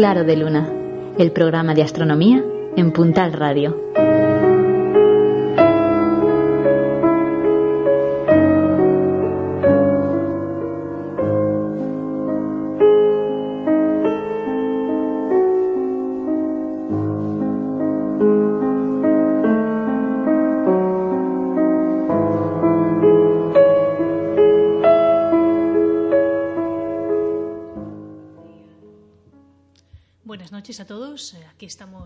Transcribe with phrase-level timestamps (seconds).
[0.00, 0.66] Claro de Luna,
[1.18, 2.42] el programa de astronomía
[2.74, 3.76] en Puntal Radio.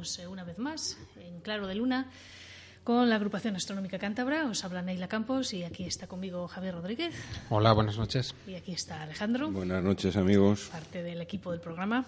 [0.04, 2.10] Estamos eh, una vez más en Claro de Luna
[2.84, 4.44] con la agrupación astronómica cántabra.
[4.44, 7.14] Os habla Neila Campos y aquí está conmigo Javier Rodríguez.
[7.48, 8.34] Hola, buenas noches.
[8.46, 9.50] Y aquí está Alejandro.
[9.50, 10.68] Buenas noches, amigos.
[10.70, 12.04] Parte del equipo del programa.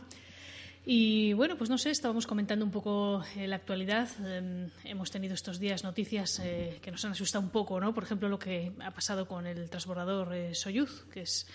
[0.85, 4.09] Y bueno, pues no sé, estábamos comentando un poco eh, la actualidad.
[4.25, 6.41] Em, hemos tenido estos días noticias
[6.83, 7.95] que nos han asustado un poco, ¿no?
[7.95, 11.47] Por ejemplo, lo que ha pasado con el transbordador Soyuz, que es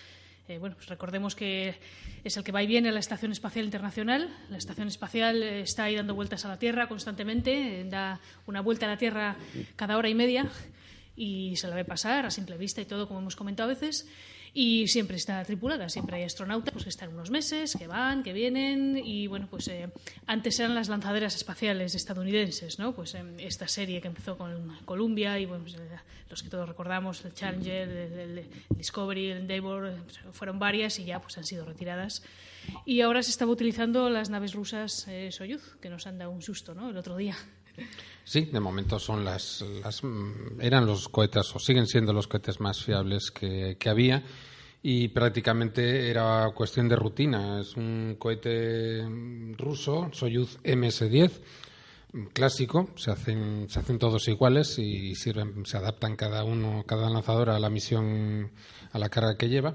[0.52, 1.74] eh, bueno, pues recordemos que
[2.24, 4.28] es el que va y viene a la Estación Espacial Internacional.
[4.50, 8.60] La Estación Espacial eh, está ahí dando vueltas a la Tierra constantemente, eh, da una
[8.60, 9.36] vuelta a la Tierra
[9.76, 10.50] cada hora y media
[11.16, 14.06] y se la ve pasar a simple vista y todo, como hemos comentado a veces
[14.54, 18.32] y siempre está tripulada, siempre hay astronautas pues, que están unos meses, que van, que
[18.32, 19.88] vienen y bueno, pues eh,
[20.26, 22.94] antes eran las lanzaderas espaciales estadounidenses, ¿no?
[22.94, 25.88] Pues eh, esta serie que empezó con Columbia y bueno, pues, eh,
[26.28, 31.20] los que todos recordamos, el Challenger, el, Discovery, el Endeavour, pues, fueron varias y ya
[31.20, 32.22] pues han sido retiradas.
[32.84, 36.74] Y ahora se estaba utilizando las naves rusas Soyuz, que nos han dado un susto,
[36.74, 36.90] ¿no?
[36.90, 37.36] El otro día.
[38.24, 42.60] Sí, de momento son las, las, mm, eran los cohetes o siguen siendo los cohetes
[42.60, 44.22] más fiables que, había
[44.82, 47.60] y prácticamente era cuestión de rutina.
[47.60, 49.04] Es un cohete
[49.58, 51.30] ruso, Soyuz MS-10,
[52.32, 57.50] clásico, se hacen, se hacen todos iguales y sirven, se adaptan cada uno, cada lanzador
[57.50, 58.50] a la misión,
[58.92, 59.74] a la carga que lleva.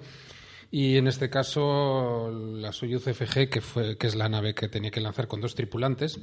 [0.70, 4.92] Y en este caso, la Soyuz FG, que, fue, que es la nave que tenía
[4.92, 6.20] que lanzar con dos tripulantes,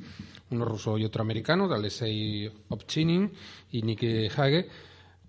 [0.51, 3.33] uno ruso y otro americano, Alexei Ovchinin
[3.73, 4.69] y Nicky Hage,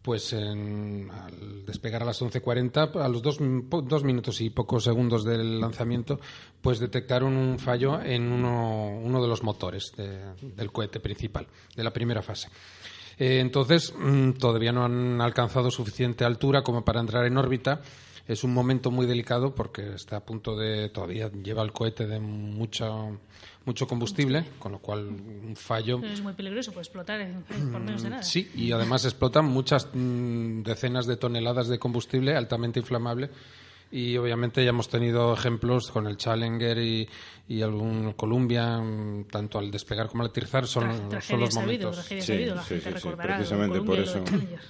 [0.02, 5.60] pues al despegar a las 11.40, a los dos, dos, minutos y pocos segundos del
[5.60, 6.20] lanzamiento,
[6.62, 11.92] pues detectaron un fallo en uno, uno de los motores del cohete principal, de la
[11.92, 12.50] primera fase.
[13.18, 17.82] Eh, entonces, mm, todavía no han alcanzado suficiente altura como para entrar en órbita
[18.28, 22.20] es un momento muy delicado porque está a punto de todavía lleva el cohete de
[22.20, 23.20] mucho
[23.66, 27.28] mucho combustible, con lo cual un fallo es muy peligroso, puede explotar
[27.72, 28.24] por menos de nada.
[28.24, 33.32] Sí, y además explotan muchas mm, decenas de toneladas de combustible altamente inflamable
[33.96, 37.08] y obviamente ya hemos tenido ejemplos con el Challenger y,
[37.48, 42.04] y algún Columbia, mm, tanto al despegar como al aterrizar, son, son los momentos.
[42.04, 42.82] Sí, sí, sí,
[43.16, 44.22] precisamente por eso.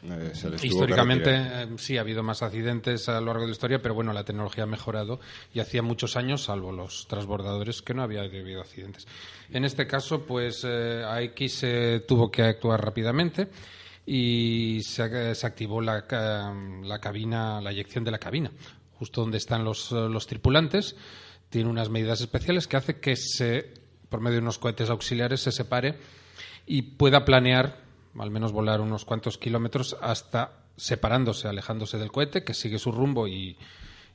[0.03, 0.31] Eh,
[0.61, 4.13] Históricamente eh, sí ha habido más accidentes a lo largo de la historia, pero bueno,
[4.13, 5.19] la tecnología ha mejorado
[5.55, 9.07] y hacía muchos años, salvo los transbordadores, que no había habido accidentes.
[9.49, 13.47] En este caso, pues eh, AX se tuvo que actuar rápidamente
[14.05, 16.05] y se, se activó la,
[16.83, 18.51] la cabina, la eyección de la cabina,
[18.99, 20.95] justo donde están los, los tripulantes
[21.49, 23.73] tiene unas medidas especiales que hace que se,
[24.09, 25.97] por medio de unos cohetes auxiliares se separe
[26.65, 27.79] y pueda planear,
[28.17, 33.27] al menos volar unos cuantos kilómetros hasta separándose, alejándose del cohete, que sigue su rumbo
[33.27, 33.57] y,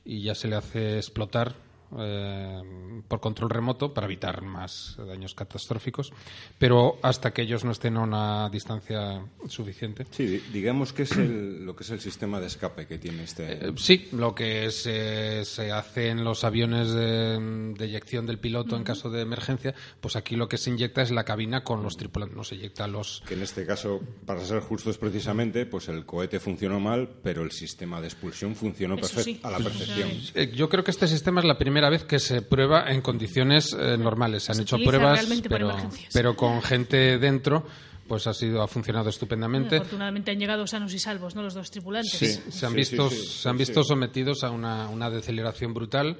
[0.05, 1.55] y ya se le hace explotar
[1.99, 2.61] eh,
[3.07, 6.13] por control remoto para evitar más daños catastróficos,
[6.57, 10.05] pero hasta que ellos no estén a una distancia suficiente.
[10.11, 13.67] Sí, digamos que es lo que es el sistema de escape que tiene este.
[13.67, 18.83] Eh, sí, lo que se, se, hace en los aviones de, eyección del piloto en
[18.83, 22.37] caso de emergencia, pues aquí lo que se inyecta es la cabina con los tripulantes,
[22.37, 23.23] no se inyecta los.
[23.27, 27.51] Que en este caso, para ser justos precisamente, pues el cohete funcionó mal, pero el
[27.51, 30.09] sistema de expulsión funcionó perfecto a la perfección.
[30.35, 33.73] Eh, yo creo que este sistema es la primera vez que se prueba en condiciones
[33.73, 34.43] eh, normales.
[34.43, 35.75] Se han hecho pruebas, pero,
[36.13, 37.65] pero con gente dentro
[38.07, 39.77] pues ha sido ha funcionado estupendamente.
[39.77, 41.43] afortunadamente han llegado sanos y salvos, ¿no?
[41.43, 42.11] Los dos tripulantes.
[42.11, 46.17] Sí, se han visto se han visto sometidos a una, una deceleración brutal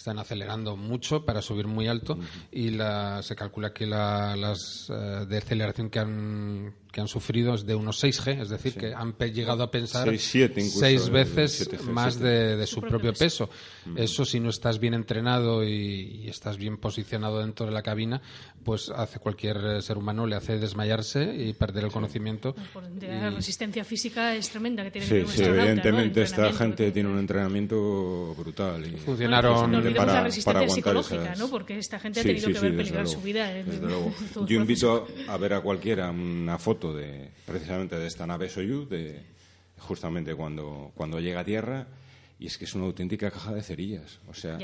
[0.00, 2.18] están acelerando mucho para subir muy alto
[2.50, 7.66] y la, se calcula que la, las uh, deceleración que han, que han sufrido es
[7.66, 12.80] de unos 6G, es decir, que han llegado a pensar seis, veces más de, su,
[12.80, 13.48] propio, peso.
[13.96, 18.20] Eso si no estás bien entrenado y, estás bien posicionado dentro de la cabina,
[18.64, 22.54] pues hace cualquier eh, ser humano le hace desmayarse y perder el conocimiento.
[23.00, 28.34] La resistencia física es tremenda que tiene Sí, sí evidentemente esta gente tiene un entrenamiento
[28.36, 28.86] brutal.
[28.86, 31.48] Y Funcionaron no para, la resistencia psicológica, ¿no?
[31.48, 33.50] Porque esta gente ha tenido que ver peligrar su vida.
[34.46, 39.22] Yo invito a ver a cualquiera una foto de precisamente de esta nave Soyuz, de
[39.78, 41.86] justamente cuando, cuando llega a tierra,
[42.38, 44.18] y es que es una auténtica caja de cerillas.
[44.28, 44.58] O sea,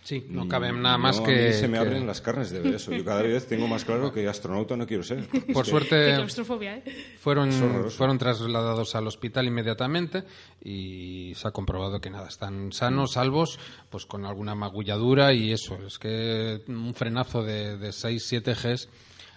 [0.00, 1.32] Sí, no cabe nada más No, que...
[1.32, 2.92] A mí se me que- abren las carnes de ver eso.
[2.94, 5.26] Yo cada vez tengo más claro que astronauta no quiero ser.
[5.52, 6.84] Por Qué suerte claustrofobia, ¿eh?
[7.18, 7.52] fueron,
[7.90, 10.24] fueron trasladados al hospital inmediatamente
[10.64, 13.58] y se ha comprobado que nada, están sanos, salvos,
[13.90, 15.76] pues con alguna magulladura y eso.
[15.86, 18.88] Es que un frenazo de, de 6, 7 Gs,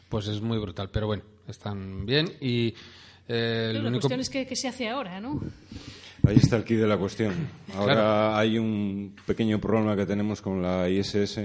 [0.07, 0.89] pues es muy brutal.
[0.89, 2.73] Pero bueno, están bien y
[3.27, 4.01] eh, Pero la único...
[4.01, 5.39] cuestión es que, que se hace ahora, ¿no?
[6.27, 7.33] Ahí está el kit de la cuestión.
[7.75, 8.35] Ahora Claro.
[8.35, 11.39] hay un pequeño problema que tenemos con la ISS,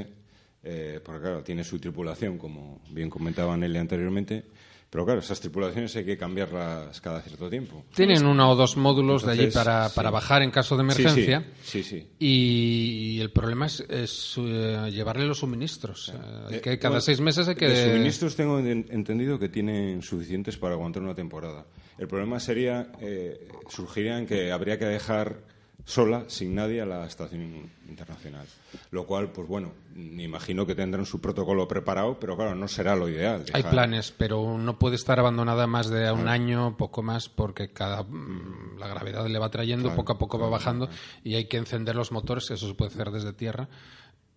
[0.65, 4.45] eh, porque claro, tiene su tripulación, como bien comentaba Nelly anteriormente,
[4.89, 7.85] pero claro, esas tripulaciones hay que cambiarlas cada cierto tiempo.
[7.95, 9.97] Tienen uno o dos módulos de allí para, sí.
[9.97, 11.45] para bajar en caso de emergencia.
[11.63, 11.83] Sí, sí.
[11.83, 12.09] sí, sí.
[12.19, 16.13] Y el problema es, es, eh, llevarle los suministros.
[16.15, 17.69] Eh, hay que cada Bueno, seis meses hay que...
[17.69, 21.67] De suministros tengo en- entendido que tienen suficientes para aguantar una temporada.
[21.99, 25.56] El problema sería, eh, surgiría en que habría que dejar
[25.87, 28.45] sola, sin nadie, a la estación internacional.
[28.91, 32.97] Lo cual, pues bueno, me imagino que tendrán su protocolo preparado, pero claro, no será
[32.97, 33.45] lo ideal.
[33.53, 38.03] Hay planes, pero no puede estar abandonada más de un año, poco más, porque cada
[38.03, 40.91] mm, la gravedad le va trayendo, Claro, poco a poco va bajando
[41.23, 43.69] y hay que encender los motores, eso se puede hacer desde tierra,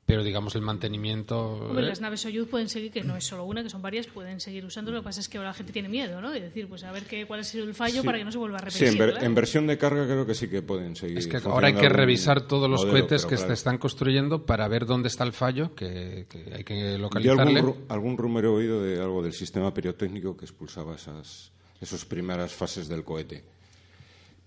[0.09, 1.39] pero digamos el mantenimiento...
[1.67, 4.07] Hombre, eh, las naves Soyuz pueden seguir, que no es solo una, que son varias,
[4.07, 4.91] pueden seguir usando.
[4.91, 6.31] Lo que pasa es que ahora la gente tiene miedo, ¿no?
[6.31, 8.05] De decir, pues a ver qué, cuál ha sido el fallo Sí.
[8.07, 8.87] para que no se vuelva a Sí, repetir.
[8.87, 9.25] en, ver- claro.
[9.27, 11.19] en versión de carga creo que sí que pueden seguir.
[11.19, 13.47] Es que ahora hay que revisar todos los modelo, cohetes que claro.
[13.49, 17.01] se están construyendo para ver dónde está el fallo, que, que hay que Yo algún,
[17.03, 17.61] localizarle.
[17.61, 22.51] ru- algún rumor he oído de algo del sistema piriotécnico que expulsaba esas, esas primeras
[22.51, 23.43] fases del cohete.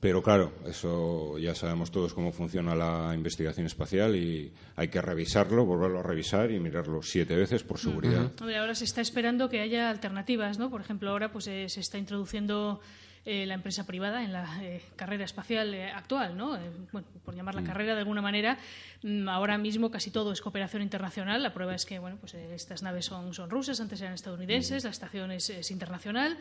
[0.02, 5.64] Pero claro, eso ya sabemos todos cómo funciona la investigación espacial y hay que revisarlo,
[5.64, 8.32] volverlo a revisar y mirarlo siete veces por seguridad.
[8.40, 10.70] Ahora se está esperando que haya alternativas, ¿no?
[10.70, 12.80] Por ejemplo, ahora pues eh, se está introduciendo
[13.24, 16.56] eh, la empresa privada en la eh, carrera espacial eh, actual, ¿no?
[16.56, 18.58] Eh, bueno, por llamarla carrera de alguna manera,
[19.04, 21.40] mm, ahora mismo casi todo es cooperación internacional.
[21.44, 24.90] La prueba es que, bueno, pues estas naves son, son rusas, antes eran estadounidenses, la
[24.90, 26.36] estación es, es internacional.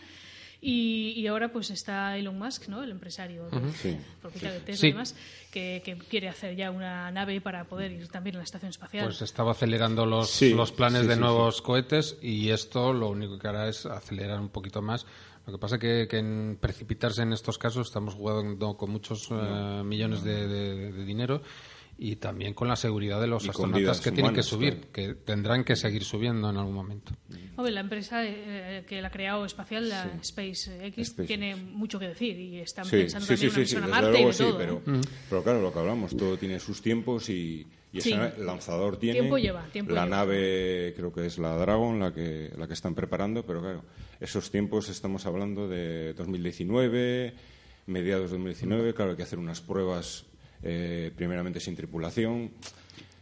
[0.63, 2.84] Y, y ahora pues está Elon Musk, ¿no?
[2.84, 3.98] El empresario, de- Sí.
[4.22, 4.88] propietario de Tesla Sí.
[4.88, 5.16] y demás,
[5.52, 9.06] que, que quiere hacer ya una nave para poder ir también a la estación espacial.
[9.06, 13.10] Pues estaba acelerando los, Sí, los planes sí, de sí, nuevos cohetes y esto lo
[13.10, 15.08] único que hará es acelerar un poquito más.
[15.48, 19.81] Lo que pasa que, que en precipitarse en estos casos estamos jugando con muchos eh,
[19.84, 21.42] millones de, de- de dinero
[22.03, 24.92] y también con la seguridad de los Y astronautas vidas que tienen que subir, claro.
[24.92, 27.13] que tendrán que seguir subiendo en algún momento.
[27.56, 30.62] Hombre, la empresa eh, que la ha creado espacial, la SpaceX,
[31.09, 31.27] SpaceX.
[31.27, 33.83] tiene mucho que decir y están Sí, pensando sí, sí, también sí, una sí, misión
[33.83, 34.57] a desde Marte y luego de sí, todo.
[34.57, 35.01] pero, ¿no?
[35.30, 38.13] pero claro, lo que hablamos, todo tiene sus tiempos y, y Sí.
[38.13, 39.19] ese lanzador tiene.
[39.19, 40.15] Tiempo lleva, tiempo la lleva.
[40.18, 43.83] nave, creo que es la Dragon, la que, la que están preparando, pero claro,
[44.19, 47.36] esos tiempos estamos hablando de 2019,
[47.86, 50.25] mediados de 2019, claro, hay que hacer unas pruebas
[50.63, 52.52] eh, primeramente sin tripulación.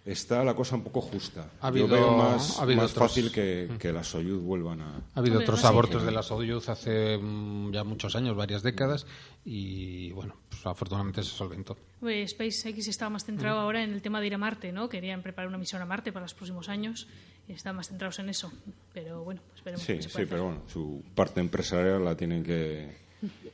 [0.06, 1.52] Está la cosa un poco justa.
[1.62, 4.82] Ha habido- Yo veo más, ha habido más otros- fácil que, que las Soyuz vuelvan
[4.82, 9.06] a, Ha habido otros abortos de la Soyuz hace mm, ya muchos años, varias décadas,
[9.46, 11.78] y bueno, pues afortunadamente se solventó.
[12.02, 14.90] Hombre, SpaceX estaba más centrado ahora en el tema de ir a Marte, ¿no?
[14.90, 17.08] Querían preparar una misión a Marte para los próximos años
[17.48, 18.52] y están más centrados en eso.
[18.94, 22.42] Pero bueno, pues veremos Sí, qué se sí, pero bueno, su parte empresarial la tienen
[22.44, 22.98] que,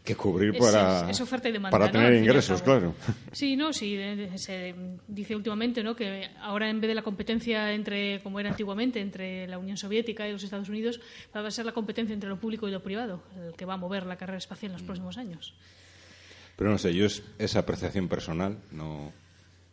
[0.03, 1.91] que cubrir para, es oferta y demanda, para ¿no?
[1.91, 2.79] tener ingresos, cabo.
[2.79, 2.95] claro.
[3.31, 4.75] Sí, no, sí, eh, se
[5.07, 5.95] dice últimamente, ¿no?
[5.95, 10.27] Que ahora en vez de la competencia entre, como era antiguamente, entre la Unión Soviética
[10.27, 11.01] y los Estados Unidos,
[11.36, 13.77] va a ser la competencia entre lo público y lo privado, el que va a
[13.77, 15.55] mover la carrera espacial en los próximos años.
[16.55, 19.12] Pero no sé, yo es esa apreciación personal, no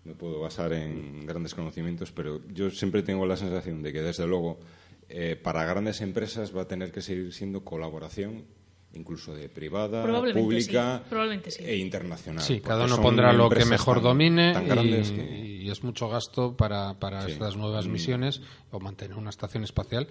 [0.05, 4.27] me puedo basar en grandes conocimientos, pero yo siempre tengo la sensación de que, desde
[4.27, 4.59] luego,
[5.09, 8.45] eh, para grandes empresas va a tener que seguir siendo colaboración,
[8.95, 11.65] incluso de privada, Probablemente pública sí, probablemente sí.
[11.65, 12.43] e internacional.
[12.45, 15.83] Sí, cada uno pondrá lo que mejor tan- domine tan y, grandes que- y es
[15.83, 17.33] mucho gasto para, para Sí.
[17.33, 17.93] estas nuevas Mm.
[17.93, 20.09] misiones o mantener una estación espacial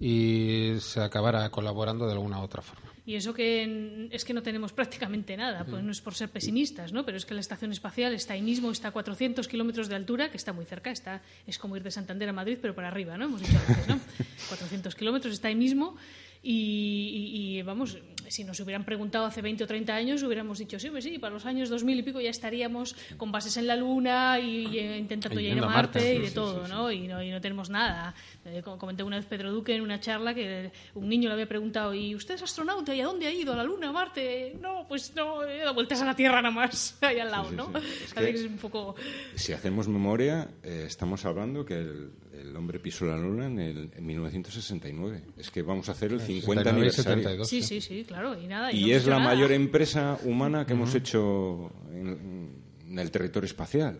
[0.00, 2.90] y se acabará colaborando de alguna u otra forma.
[3.06, 6.92] Y eso que es que no tenemos prácticamente nada, pues no es por ser pesimistas,
[6.92, 7.04] ¿no?
[7.06, 10.28] Pero es que la estación espacial está ahí mismo, está a 400 kilómetros de altura,
[10.32, 13.16] que está muy cerca, está es como ir de Santander a Madrid, pero para arriba,
[13.16, 13.26] ¿no?
[13.26, 14.00] Hemos dicho antes, ¿no?
[14.48, 15.96] 400 kilómetros está ahí mismo
[16.42, 20.78] y, y- y, vamos, si nos hubieran preguntado hace 20 o 30 años, hubiéramos dicho,
[20.78, 23.76] sí, pues sí, para los años 2000 y pico ya estaríamos con bases en la
[23.76, 26.90] Luna y, y, intentando ya ir a Marte, Marte, y sí, de sí, todo, ¿no?
[26.90, 27.22] Y ¿no?
[27.22, 28.14] Y no tenemos nada.
[28.44, 31.46] Eh, como comenté una vez Pedro Duque en una charla que un niño le había
[31.48, 32.94] preguntado, ¿y usted es astronauta?
[32.94, 33.52] ¿Y a dónde ha ido?
[33.52, 33.88] ¿A la Luna?
[33.90, 34.56] ¿A Marte?
[34.60, 37.56] No, pues no, he dado vueltas a la Tierra nada más, ahí al lado, sí,
[37.56, 37.66] ¿no?
[37.80, 37.86] sí.
[38.06, 38.94] Es que es un poco...
[39.34, 43.90] Si hacemos memoria, eh, estamos hablando que el, el hombre pisó la luna en, el,
[43.94, 45.22] en 1969.
[45.38, 47.22] Es que vamos a hacer el 50 79 y aniversario.
[47.22, 47.48] 72.
[47.48, 48.72] Sí, sí, sí, claro, y nada.
[48.72, 49.34] Y no hemos es la nada.
[49.34, 52.50] mayor empresa humana que hemos hecho en,
[52.88, 53.98] en el territorio espacial.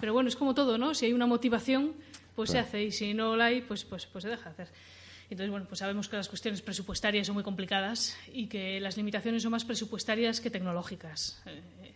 [0.00, 0.94] Pero bueno, es como todo, ¿no?
[0.94, 1.94] Si hay una motivación,
[2.36, 4.68] pues se hace y si no la hay, pues, pues, pues se deja hacer.
[5.30, 9.42] Entonces, bueno, pues sabemos que las cuestiones presupuestarias son muy complicadas y que las limitaciones
[9.42, 11.42] son más presupuestarias que tecnológicas.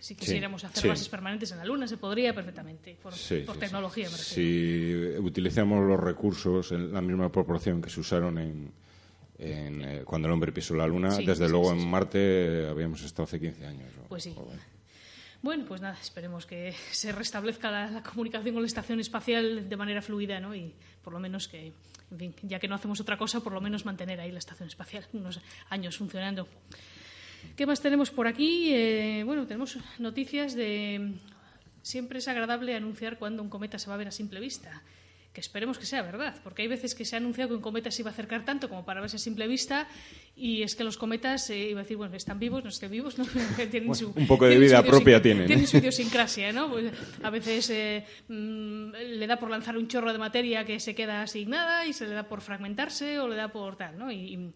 [0.02, 3.14] Si quisiéramos hacer bases permanentes en la Luna, se podría perfectamente, por,
[3.56, 4.08] tecnología.
[4.08, 8.72] Si utilizamos los recursos en la misma proporción que se usaron en,
[9.38, 13.64] eh, cuando el hombre pisó la Luna, desde luego en Marte habíamos estado hace 15
[13.64, 13.92] años.
[14.08, 14.34] Pues sí.
[15.40, 20.02] Bueno, pues nada, esperemos que se restablezca la, comunicación con la estación espacial de manera
[20.02, 20.52] fluida, ¿no?
[20.52, 21.72] Y por lo menos que,
[22.10, 24.68] en fin, ya que no hacemos otra cosa, por lo menos mantener ahí la estación
[24.68, 25.40] espacial unos
[25.70, 26.48] años funcionando.
[27.56, 28.72] ¿Qué más tenemos por aquí?
[28.72, 31.12] Eh, bueno, tenemos noticias de.
[31.82, 34.82] Siempre es agradable anunciar cuando un cometa se va a ver a simple vista
[35.32, 37.90] que esperemos que sea verdad, porque hay veces que se ha anunciado que un cometa
[37.90, 39.88] se iba a acercar tanto como para verse a simple vista
[40.36, 43.18] y es que los cometas, eh, iba a decir, bueno, están vivos, no estén vivos,
[43.18, 43.24] ¿no?
[43.70, 45.46] tienen su, un poco de vida propia tienen.
[45.46, 46.70] Tienen su idiosincrasia, ¿no?
[46.70, 50.94] Pues, a veces eh, mm, le da por lanzar un chorro de materia que se
[50.94, 54.12] queda asignada y se le da por fragmentarse o le da por tal, ¿no?
[54.12, 54.52] Y, y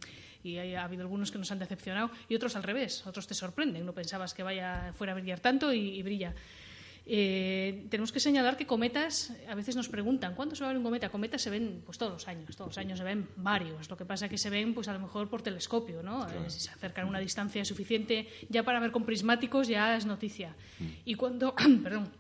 [0.57, 3.93] ha habido algunos que nos han decepcionado y otros al revés, otros te sorprenden, no
[3.93, 6.35] pensabas que vaya fuera a brillar tanto y brilla.
[7.09, 10.79] Eh, tenemos que señalar que cometas, a veces nos preguntan, ¿cuándo se va a ver
[10.79, 11.09] un cometa?
[11.09, 13.89] Cometas se ven pues todos los años, todos los años se ven varios.
[13.89, 16.27] Lo que pasa es que se ven pues a lo mejor por telescopio, ¿no?
[16.27, 20.05] Eh, si se acercan a una distancia suficiente, ya para ver con prismáticos ya es
[20.05, 20.57] noticia.
[20.81, 20.85] Mm.
[21.05, 22.11] Y cuando, perdón,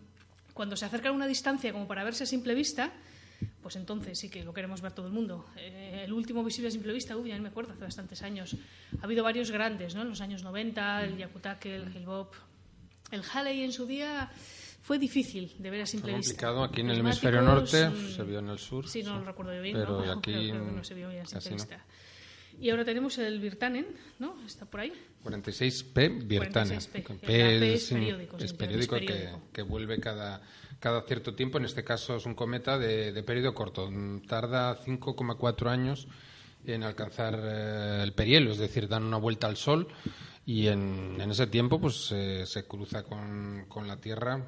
[0.54, 2.92] cuando se acercan a una distancia como para verse a simple vista,
[3.62, 5.46] pues entonces sí que lo queremos ver todo el mundo.
[5.56, 8.56] Eh, el último visible a simple vista, uy, ya me acuerdo, hace bastantes años.
[9.00, 10.02] Ha habido varios grandes, ¿no?
[10.02, 12.34] En los años 90, el Yakutake, el Hale-Bopp,
[13.10, 14.30] el Halley en su día
[14.82, 16.32] fue difícil de ver a simple Fue vista.
[16.34, 16.62] complicado.
[16.62, 18.88] Aquí en el hemisferio norte mm, se vio en el sur.
[18.88, 19.76] Sí, no lo recuerdo bien.
[19.76, 21.84] Pero aquí no se vio bien a simple vista.
[22.60, 23.86] Y ahora tenemos el Virtanen,
[24.18, 24.36] ¿no?
[24.46, 24.92] Está por ahí.
[25.24, 26.78] 46P Virtanen.
[26.78, 27.18] 46P.
[27.20, 30.40] P es, periódico, es periódico, que, que, vuelve cada,
[30.80, 31.58] cada cierto tiempo.
[31.58, 33.90] En este caso es un cometa de, de periodo corto.
[34.26, 36.08] Tarda 5,4 años
[36.66, 39.88] en alcanzar eh, el perihelio, es decir, dan una vuelta al Sol
[40.44, 44.44] y en, ese tiempo pues eh, se cruza con, con la Tierra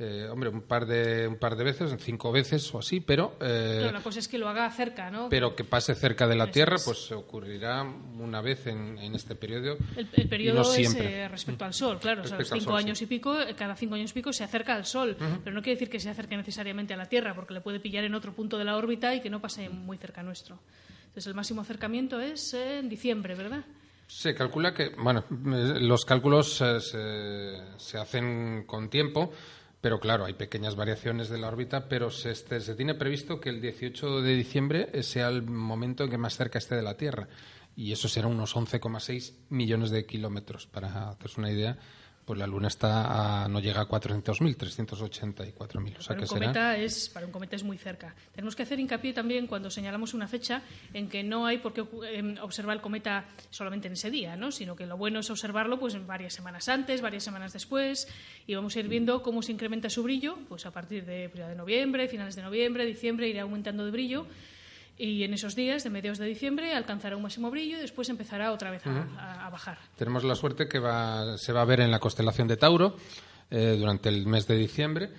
[0.00, 3.90] eh, hombre, un par de un par de veces, cinco veces o así, pero eh,
[3.92, 5.28] la cosa es que lo haga cerca, ¿no?
[5.28, 9.34] Pero que pase cerca de la Tierra, pues se ocurrirá una vez en, en este
[9.34, 9.76] periodo.
[9.96, 13.36] El, periodo es eh, respecto al Sol, claro, o sea, los cinco años y pico,
[13.56, 16.10] cada cinco años y pico se acerca al Sol, pero no quiere decir que se
[16.10, 19.16] acerque necesariamente a la Tierra, porque le puede pillar en otro punto de la órbita
[19.16, 20.60] y que no pase muy cerca nuestro.
[21.08, 23.64] Entonces el máximo acercamiento es en diciembre, ¿verdad?
[24.06, 26.80] Se calcula que, bueno, los cálculos se,
[27.76, 29.32] se hacen con tiempo
[29.80, 33.50] pero claro, hay pequeñas variaciones de la órbita, pero se, este, se tiene previsto que
[33.50, 37.28] el 18 de diciembre sea el momento en que más cerca esté de la Tierra.
[37.76, 41.78] Y eso será unos 11,6 millones de kilómetros, para hacerse una idea
[42.28, 45.96] pues la Luna está a, no llega a 400.000, 384.000.
[45.96, 48.14] O sea para, un cometa es, para un cometa es muy cerca.
[48.32, 50.60] Tenemos que hacer hincapié también cuando señalamos una fecha
[50.92, 54.52] en que no hay por qué em, observar el cometa solamente en ese día, ¿no?
[54.52, 58.06] sino que lo bueno es observarlo pues, varias semanas antes, varias semanas después,
[58.46, 61.56] y vamos a ir viendo cómo se incrementa su brillo pues, a partir de, de
[61.56, 64.26] noviembre, finales de noviembre, diciembre, irá aumentando de brillo
[64.98, 68.52] y en esos días de mediados de diciembre alcanzará un máximo brillo y después empezará
[68.52, 69.78] otra vez a, bajar.
[69.96, 70.78] Tenemos la suerte que
[71.38, 72.96] se va a ver en la constelación de Tauro
[73.50, 75.10] eh, durante el mes de diciembre.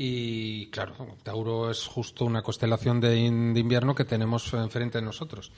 [0.00, 5.50] Y claro, Tauro es justo una constelación de, invierno que tenemos enfrente de nosotros.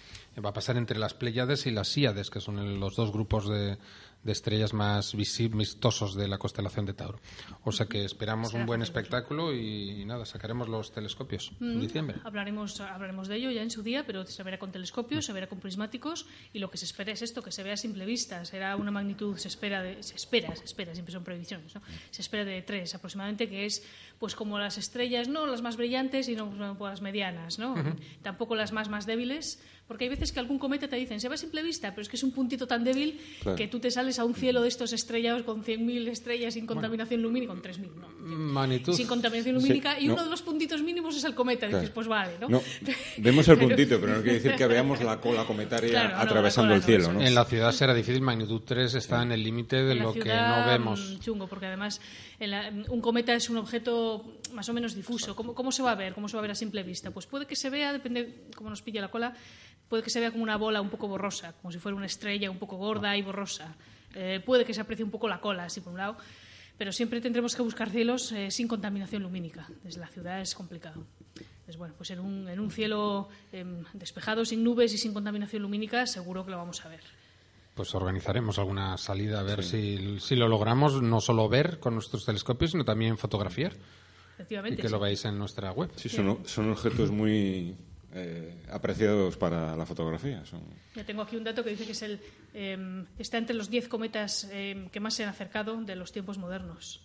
[0.42, 3.76] Va a pasar entre las Pléyades y las Síades, que son los dos grupos de,
[4.22, 7.20] de estrellas más vistosos de la constelación de Tauro.
[7.64, 12.16] O sea que esperamos un buen espectáculo y, nada, sacaremos los telescopios en mm, diciembre.
[12.24, 15.48] Hablaremos, hablaremos de ello ya en su día, pero se verá con telescopios, se verá
[15.48, 18.44] con prismáticos y lo que se espera es esto, que se vea a simple vista.
[18.44, 21.82] Será una magnitud, se espera, de, se espera, se espera, siempre son previsiones, ¿no?
[22.10, 23.82] se espera de tres aproximadamente, que es
[24.18, 27.74] pues como las estrellas, no las más brillantes, sino las medianas, ¿no?
[28.22, 31.34] Tampoco las más más débiles, porque hay veces que algún cometa te dicen, se ve
[31.34, 33.18] a simple vista, pero es que es un puntito tan débil
[33.56, 37.20] que tú te sales a un cielo de estos estrellados con 100.000 estrellas sin contaminación
[37.20, 38.08] lumínica, con 3.000, ¿no?
[38.24, 38.92] Magnitud.
[38.94, 41.66] Sin contaminación lumínica, y uno de los puntitos mínimos es el cometa.
[41.66, 42.48] Y dices, pues vale, ¿no?
[42.48, 42.62] no
[43.16, 47.12] vemos el puntito, pero no quiere decir que veamos la cola cometaria atravesando el cielo,
[47.12, 47.20] ¿no?
[47.20, 50.66] En la ciudad será difícil, magnitud 3 está en el límite de lo que no
[50.66, 51.00] vemos.
[51.00, 52.00] Mm, chungo, porque además
[52.90, 55.34] un cometa es un objeto más o menos difuso.
[55.34, 56.14] ¿Cómo, ¿Cómo se va a ver?
[56.14, 57.10] ¿Cómo se va a ver a simple vista?
[57.10, 59.34] Pues puede que se vea, depende cómo nos pilla la cola,
[59.88, 62.50] puede que se vea como una bola un poco borrosa, como si fuera una estrella
[62.50, 63.74] un poco gorda y borrosa.
[64.14, 66.16] Eh, puede que se aprecie un poco la cola, así por un lado,
[66.78, 69.68] pero siempre tendremos que buscar cielos eh, sin contaminación lumínica.
[69.82, 71.04] Desde la ciudad es complicado.
[71.36, 75.62] Entonces, bueno, pues en un, en un cielo em, despejado, sin nubes y sin contaminación
[75.62, 77.02] lumínica, seguro que lo vamos a ver.
[77.74, 82.24] Pues organizaremos alguna salida a ver si, si, lo logramos no solo ver con nuestros
[82.24, 83.74] telescopios, sino también fotografiar.
[84.40, 84.80] Efectivamente.
[84.80, 84.92] Y que sí.
[84.92, 85.90] lo veáis en nuestra web.
[85.96, 87.74] Sí, son, son objetos muy
[88.14, 90.44] eh, apreciados para la fotografía.
[90.46, 90.60] Son...
[90.94, 92.20] Ya tengo aquí un dato que dice que es el,
[92.54, 96.38] eh, está entre los 10 cometas eh, que más se han acercado de los tiempos
[96.38, 97.00] modernos.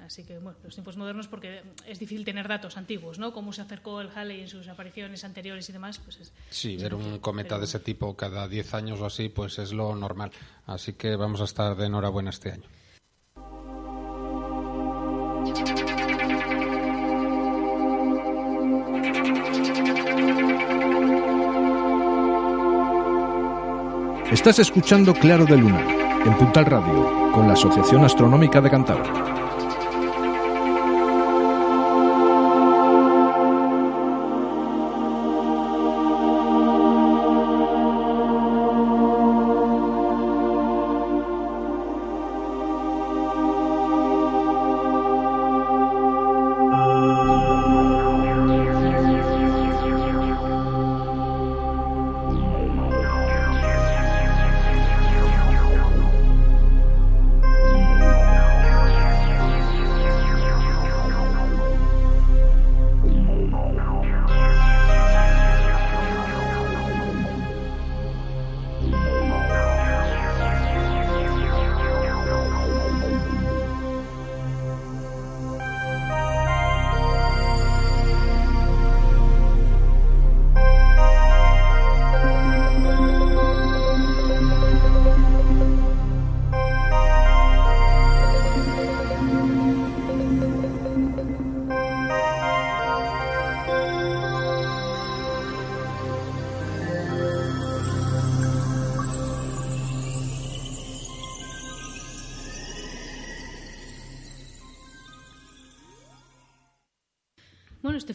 [0.00, 3.32] Así que, bueno, los tiempos modernos porque es difícil tener datos antiguos, ¿no?
[3.34, 6.32] Cómo se acercó el Halley en sus apariciones anteriores y demás, pues es...
[6.48, 9.72] Sí, ver un cometa pero- de ese tipo cada 10 años o así, pues es
[9.72, 10.32] lo normal.
[10.66, 12.64] Así que vamos a estar de enhorabuena este año.
[24.40, 25.84] Estás escuchando Claro de Luna,
[26.24, 29.12] en Puntal Radio, con la Asociación Astronómica de Cantabria.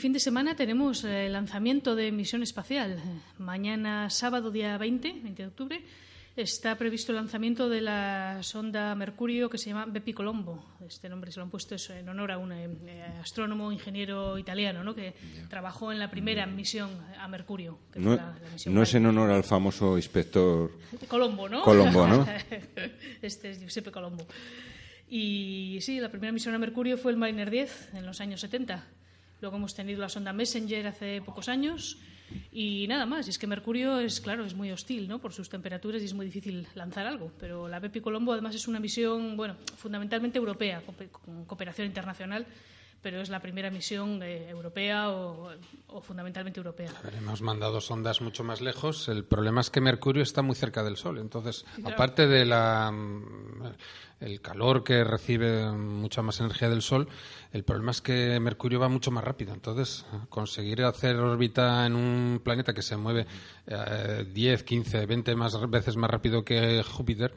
[0.05, 2.91] Fin de semana tenemos eh, el lanzamiento de Misión Espacial.
[2.93, 3.01] Eh,
[3.39, 5.81] Mañana, sábado, día 20, 20 de octubre,
[6.35, 10.63] está previsto el lanzamiento de la sonda Mercurio que se llama Bepi Colombo.
[10.87, 14.83] Este nombre se lo han puesto eso en honor a un eh, astrónomo, ingeniero italiano,
[14.83, 14.93] ¿no?
[14.93, 15.15] que
[15.49, 17.79] trabajó en la primera misión a Mercurio.
[17.91, 20.69] que No, fue la- la misión no es en honor al famoso inspector
[21.07, 21.63] Colombo, ¿no?
[21.63, 22.27] Colombo, ¿no?
[23.23, 24.27] este es Giuseppe Colombo.
[25.09, 28.83] Y sí, la primera misión a Mercurio fue el Mariner 10 en los años 70.
[29.41, 31.97] Luego hemos tenido la sonda Messenger hace pocos años
[32.51, 33.27] y nada más.
[33.27, 35.19] Y es que Mercurio es, claro, es muy hostil, ¿no?
[35.19, 37.31] Por sus temperaturas y es muy difícil lanzar algo.
[37.39, 42.45] Pero la Bepi Colombo además es una misión, bueno, fundamentalmente europea, con cooperación internacional,
[43.05, 45.51] pero es la primera misión eh, europea o,
[45.89, 46.89] o fundamentalmente europea.
[46.89, 49.07] A ver, hemos mandado sondas mucho más lejos.
[49.09, 51.19] El problema es que Mercurio está muy cerca del Sol.
[51.19, 53.61] Entonces, aparte de la, mm,
[54.21, 57.07] el calor que recibe mucha más energía del Sol,
[57.51, 59.53] el problema es que Mercurio va mucho más rápido.
[59.53, 63.27] Entonces, conseguir hacer órbita en un planeta que se mueve
[63.67, 67.35] eh, 10, 15, 20 más, veces más rápido que Júpiter,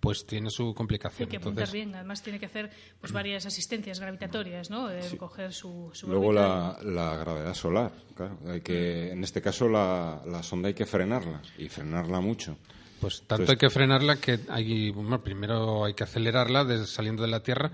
[0.00, 1.28] pues tiene su Hay complicación.
[1.28, 1.94] que apuntar Entonces, bien.
[1.94, 4.90] Además, tiene que hacer pues, varias asistencias gravitatorias, ¿no?
[4.90, 8.38] Eh, Coger su, su Luego la, la gravedad solar, claro.
[8.46, 12.56] Hay que, en este caso la, la sonda hay que frenarla y frenarla mucho.
[13.00, 17.22] Pues tanto Entonces- hay que frenarla que hay, bueno, primero hay que acelerarla desde saliendo
[17.22, 17.70] de la Tierra,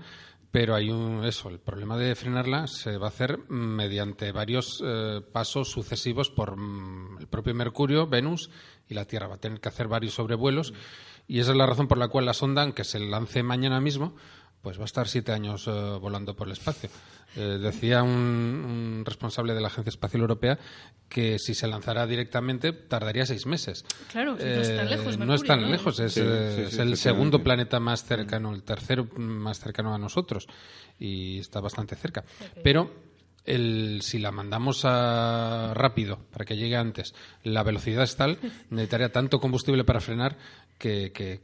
[0.51, 5.21] pero hay un, eso, el problema de frenarla se va a hacer mediante varios eh,
[5.33, 8.49] pasos sucesivos por mm, el propio Mercurio, Venus
[8.87, 9.27] y la Tierra.
[9.27, 10.73] Va a tener que hacer varios sobrevuelos
[11.27, 14.15] y esa es la razón por la cual la sonda, aunque se lance mañana mismo,
[14.61, 16.89] pues va a estar siete años eh, volando por el espacio.
[17.35, 20.57] Eh, decía un, un responsable de la Agencia Espacial Europea
[21.09, 23.85] que si se lanzara directamente tardaría seis meses.
[24.11, 25.67] Claro, no es tan Eh, lejos no es tan ¿no?
[25.67, 29.59] lejos, es, Sí, eh, sí, sí, es el segundo planeta más cercano, el tercero más
[29.59, 30.47] cercano a nosotros
[30.97, 32.23] y está bastante cerca.
[32.63, 32.91] Pero
[33.43, 39.11] el, si la mandamos a rápido para que llegue antes, la velocidad es tal, necesitaría
[39.11, 40.37] tanto combustible para frenar
[40.77, 41.41] que, que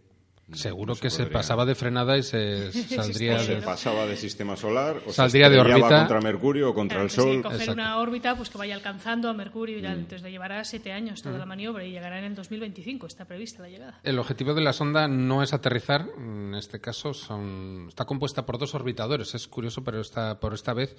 [0.54, 1.34] seguro que se podría.
[1.40, 3.60] pasaba de frenada y se saldría Sí, Se de...
[3.62, 3.66] ¿no?
[3.66, 6.00] pasaba de sistema solar, o Saldría se de órbita.
[6.00, 7.42] contra Mercurio o contra Claro, el que sí, Sol.
[7.42, 7.82] coger Exacto.
[7.82, 9.96] una órbita pues que vaya alcanzando a Mercurio y tal.
[9.96, 10.00] Mm.
[10.00, 13.08] Entonces le llevará siete años toda la maniobra y llegará en el 2025.
[13.08, 14.00] Está prevista la llegada.
[14.04, 18.58] El objetivo de la sonda no es aterrizar, en este caso son, está compuesta por
[18.58, 20.98] dos orbitadores, es curioso, pero esta, por esta vez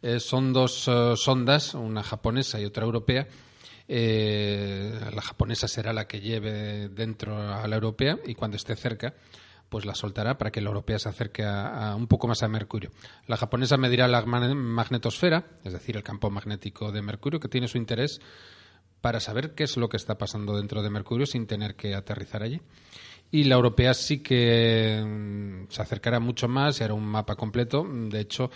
[0.00, 3.26] eh, son dos eh, sondas, una japonesa y otra europea.
[3.88, 9.14] Eh, la japonesa será la que lleve dentro a la europea y cuando esté cerca
[9.68, 12.48] pues la soltará para que la europea se acerque a, a un poco más a
[12.48, 12.92] Mercurio.
[13.26, 17.66] La japonesa medirá la magne- magnetosfera, es decir, el campo magnético de Mercurio, que tiene
[17.66, 18.20] su interés
[19.00, 22.42] para saber qué es lo que está pasando dentro de Mercurio sin tener que aterrizar
[22.42, 22.60] allí.
[23.32, 27.84] Y la europea sí que mm, se acercará mucho más y hará un mapa completo.
[27.90, 28.50] De hecho,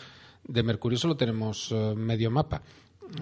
[0.44, 2.62] De Mercurio solo tenemos eh, medio mapa.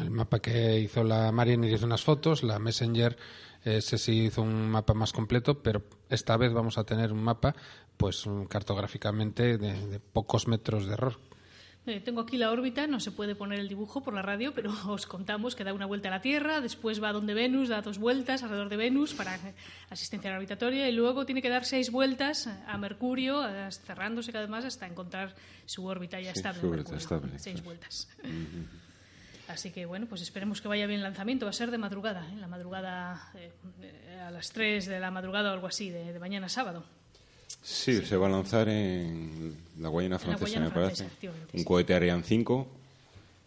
[0.01, 3.16] El mapa que hizo la Mariner hizo unas fotos, la Messenger
[3.64, 7.55] ese sí hizo un mapa más completo, pero esta vez vamos a tener un mapa,
[7.96, 11.18] pues cartográficamente de, de pocos metros de error.
[11.87, 14.72] Eh, tengo aquí la órbita, no se puede poner el dibujo por la radio, pero
[14.88, 17.99] os contamos que da una vuelta a la Tierra, después va donde Venus, da dos
[17.99, 19.38] vueltas alrededor de Venus para
[19.90, 24.64] asistencia gravitatoria y luego tiene que dar seis vueltas a Mercurio, cerrándose cada vez más
[24.64, 26.61] hasta encontrar su órbita ya Sí, estable.
[26.61, 27.64] su órbita estable, Seis claro.
[27.64, 28.09] vueltas.
[29.48, 31.46] Así que bueno, pues esperemos que vaya bien el lanzamiento.
[31.46, 32.37] Va a ser de madrugada, ¿eh?
[32.37, 33.50] la madrugada eh,
[34.26, 36.85] a las 3 de la madrugada o algo así, de, de mañana sábado.
[37.62, 41.28] Sí, se va a lanzar en la Guayana En la Francesa, Guayana me Francesa, parece.
[41.52, 41.64] Un sí.
[41.64, 42.68] cohete Ariane 5,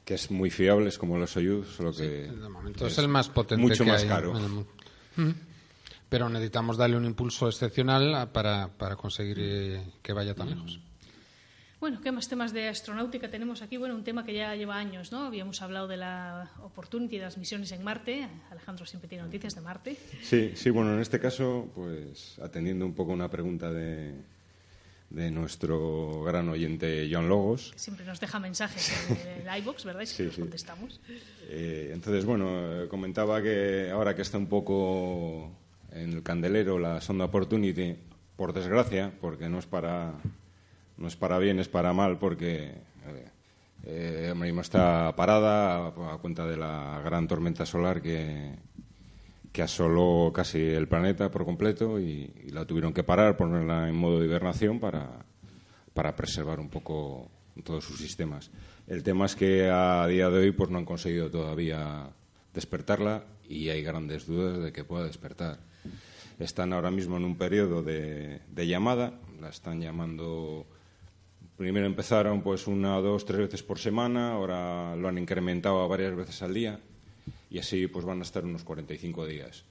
[0.05, 2.03] que es muy fiable, es como los Soyuz, solo que...
[2.31, 4.33] De momento es, el más potente mucho que más hay caro.
[5.17, 5.35] en.
[6.09, 10.79] Pero necesitamos darle un impulso excepcional a- para, para conseguir eh, que vaya tan lejos.
[11.79, 13.77] Bueno, ¿qué más temas de astronáutica tenemos aquí?
[13.77, 15.23] Bueno, un tema que ya lleva años, ¿no?
[15.23, 18.27] Habíamos hablado de la Opportunity de las misiones en Marte.
[18.51, 19.97] Alejandro siempre tiene noticias de Marte.
[20.21, 24.13] Sí, sí, bueno, en este caso, pues atendiendo un poco una pregunta de,
[25.09, 30.01] de nuestro gran oyente John Logos, que Siempre nos deja mensajes en el iBox, ¿verdad?
[30.01, 30.41] Y Sí, los sí.
[30.41, 30.99] contestamos.
[31.47, 35.49] Eh, entonces, bueno, eh, comentaba que ahora que está un poco
[35.93, 37.95] en el candelero la sonda Opportunity,
[38.35, 40.13] por desgracia, porque no es para,
[40.99, 42.73] no es para bien, es para mal, porque
[43.85, 48.51] eh, está parada a, cuenta de la gran tormenta solar que,
[49.51, 53.95] que asoló casi el planeta por completo y, y la tuvieron que parar, ponerla en
[53.95, 55.25] modo de hibernación para,
[55.93, 57.29] para preservar un poco
[57.63, 58.51] todos sus sistemas.
[58.87, 62.09] El tema es que a día de hoy pues no han conseguido todavía
[62.53, 65.59] despertarla y hay grandes dudas de que pueda despertar.
[66.39, 70.65] Están ahora mismo en un periodo de, de llamada, la están llamando
[71.59, 76.15] Primero empezaron pues una, dos, tres veces por semana, ahora lo han incrementado a varias
[76.15, 76.79] veces al día
[77.49, 79.65] y así pues van a estar unos 45 días.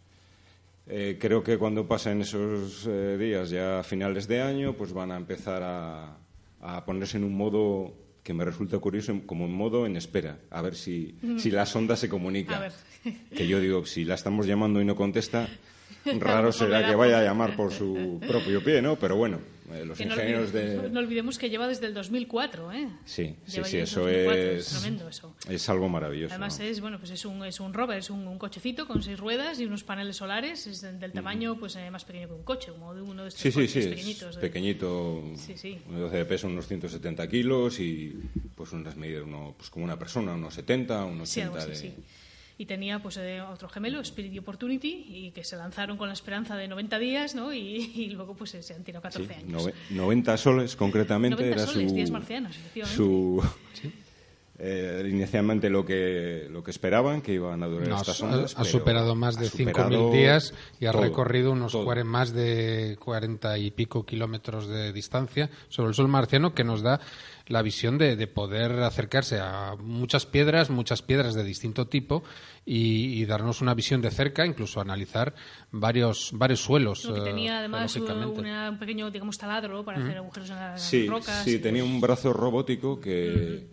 [0.86, 5.12] Eh, creo que cuando pasen esos eh, días ya a finales de año pues van
[5.12, 6.18] a empezar a,
[6.60, 10.60] a ponerse en un modo que me resulta curioso, como un modo en espera, a
[10.60, 12.70] ver si, si la sonda se comunica.
[13.34, 15.48] Que yo digo, si la estamos llamando y no contesta,
[16.18, 18.96] raro será que vaya a llamar por su propio pie, ¿no?
[18.96, 19.38] Pero bueno,
[19.72, 20.90] eh, los Que no, ingenieros olvide- de...
[20.90, 22.88] no olvidemos que lleva desde el 2004, ¿eh?
[23.04, 25.34] Sí, sí, Lleva sí, eso 2004, es, tremendo eso.
[25.48, 26.34] es algo maravilloso.
[26.34, 26.64] Además ¿no?
[26.64, 29.60] es bueno pues es un es un rover, es un, un cochecito con seis ruedas
[29.60, 32.70] y unos paneles solares, es del del tamaño pues eh, más pequeño que un coche,
[32.72, 34.34] como de uno de estos Sí, sí, coches sí, es pequeñitos.
[34.36, 35.78] de- pequeñito, Sí, sí.
[35.88, 38.16] un 12 de peso, unos 170 kilos y
[38.54, 41.88] pues unas medidas, uno, pues como una persona, unos 70, unos Sí, 80 algo así,
[41.88, 41.94] de...
[42.58, 42.62] sí.
[42.62, 46.14] Y tenía pues eh, otro gemelo, Spirit y Opportunity, y que se lanzaron con la
[46.14, 47.52] esperanza de 90 días, ¿no?
[47.54, 49.66] Y, y luego pues eh, se han tirado 14 Sí, años.
[49.66, 52.96] nove- 90 soles concretamente 90 era soles, su, días marcianos, efectivamente.
[52.96, 53.42] su
[54.60, 58.54] eh, inicialmente lo que lo que esperaban que iban a durar No, estas ha- ondas
[58.54, 62.02] ha pero superado más ha de superado 5.000 días y ha todo, recorrido unos cuare-
[62.02, 66.98] más de 40 y pico kilómetros de distancia sobre el Sol marciano que nos da
[67.48, 72.22] la visión de, de poder acercarse a muchas piedras, muchas piedras de distinto tipo
[72.64, 75.34] y, y darnos una visión de cerca, incluso analizar
[75.72, 77.04] varios, varios suelos.
[77.06, 80.82] Lo que eh, tenía además una- un pequeño, digamos, taladro para hacer agujeros en las
[80.82, 81.42] Sí, rocas.
[81.44, 83.66] sí, tenía pues, un brazo robótico que,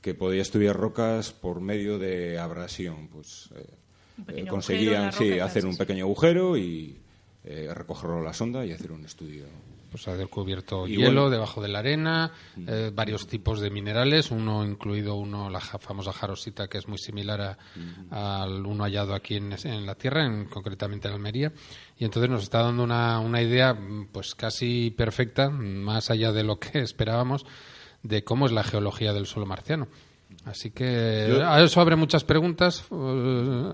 [0.00, 3.08] que podía estudiar rocas por medio de abrasión.
[3.08, 3.64] Pues, eh,
[4.28, 7.00] eh, conseguían sí, hacer un pequeño agujero y
[7.44, 9.46] eh, recogerlo a la sonda y hacer un estudio.
[9.92, 11.30] Pues ha descubierto Y hielo bueno.
[11.30, 12.32] debajo de la arena,
[12.66, 16.96] eh, varios tipos de minerales, uno incluido uno la ja- famosa jarosita que es muy
[16.98, 17.40] similar
[18.10, 21.52] a- al uno hallado aquí en, en la Tierra, en, concretamente en Almería,
[21.98, 26.42] y entonces nos está dando una, una idea mm, pues casi perfecta, más allá de
[26.42, 27.44] lo que esperábamos,
[28.02, 29.88] de cómo es la geología del suelo marciano.
[30.44, 33.72] Así que Yo- a eso abre muchas preguntas, eh,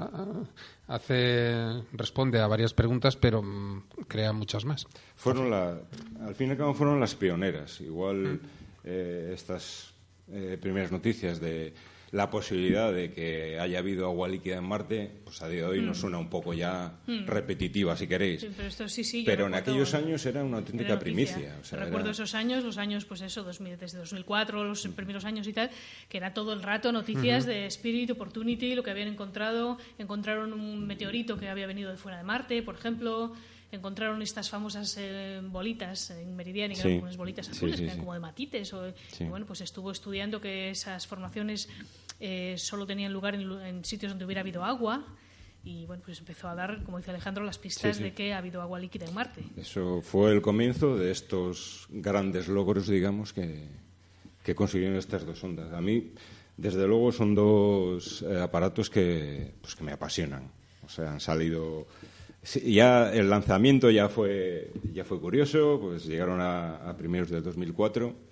[0.87, 4.87] hace responde a varias preguntas, pero mm, crea muchas más.
[5.17, 5.79] Fueron la,
[6.25, 7.81] al fin y al cabo fueron las pioneras.
[7.81, 8.41] Igual
[8.85, 9.93] eh, estas
[10.33, 11.75] eh, primeras noticias de
[12.11, 15.81] la posibilidad de que haya habido agua líquida en Marte, pues a día de hoy
[15.83, 18.41] nos suena un poco ya repetitiva, si queréis.
[18.41, 19.25] Sí, pero esto sí, sí.
[19.25, 21.57] yo Pero en recuerdo- aquellos años era una auténtica era primicia.
[21.61, 25.25] o sea, Recuerdo era- esos años, los años, pues eso, 2000, desde 2004, los primeros
[25.27, 25.71] años y tal,
[26.09, 29.77] que era todo el rato noticias de Spirit, Opportunity, lo que habían encontrado.
[29.99, 33.35] Encontraron un meteorito que había venido de fuera de Marte, por ejemplo.
[33.71, 36.89] Encontraron estas famosas eh, bolitas en Meridiani, que Sí.
[36.89, 38.73] eran unas bolitas azules, sí, que eran como de matites.
[38.73, 41.69] O, y bueno, pues estuvo estudiando que esas formaciones
[42.19, 45.05] eh, solo tenían lugar en, en sitios donde hubiera habido agua.
[45.65, 48.63] Y bueno, pues empezó a dar, como dice Alejandro, las pistas de que ha habido
[48.63, 49.43] agua líquida en Marte.
[49.57, 53.67] Eso fue el comienzo de estos grandes logros, digamos, que,
[54.45, 55.71] que consiguieron estas dos ondas.
[55.75, 56.13] A mí,
[56.57, 60.51] desde luego, son dos eh, aparatos que, pues, que me apasionan.
[60.87, 61.87] O sea, han salido.
[62.65, 68.29] Ya el lanzamiento ya fue, ya fue curioso, pues llegaron a, a primeros del 2004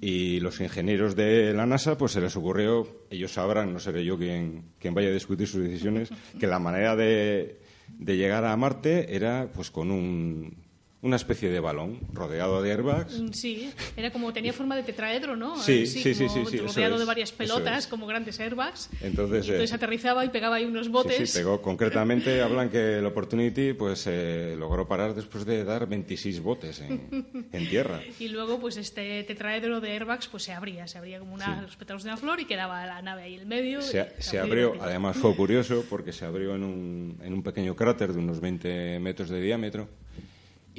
[0.00, 4.16] y los ingenieros de la NASA, pues se les ocurrió, ellos sabrán, no seré yo
[4.16, 9.14] quien, quien vaya a discutir sus decisiones, que la manera de, de llegar a Marte
[9.14, 10.67] era pues con un
[11.00, 13.20] una especie de balón rodeado de airbags.
[13.20, 15.56] Mm, sí, era como tenía forma de tetraedro, ¿no?
[15.62, 18.90] Sí, sí, sí, sí, rodeado de varias pelotas como grandes airbags.
[19.00, 21.30] Entonces, y entonces eh, aterrizaba y pegaba ahí unos botes.
[21.30, 21.62] Sí, pegó.
[21.68, 27.46] Concretamente hablan que el Opportunity pues eh, logró parar después de dar 26 botes en,
[27.52, 28.00] en, tierra.
[28.18, 31.76] Y luego pues este tetraedro de airbags pues se abría, se abría como una, los
[31.76, 33.82] pétalos de una flor y quedaba la nave ahí en medio.
[33.82, 38.12] Se, se abrió, además fue curioso porque se abrió en un, en un pequeño cráter
[38.12, 39.88] de unos 20 metros de diámetro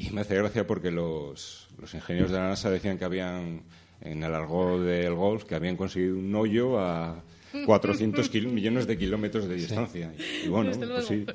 [0.08, 3.64] y me hace gracia porque los, los ingenieros de la NASA decían que habían,
[4.02, 7.24] en el argot del golf, que habían conseguido un hoyo a
[7.66, 10.14] 400 millones de kilómetros de distancia.
[10.44, 11.26] Y, bueno, pues sí,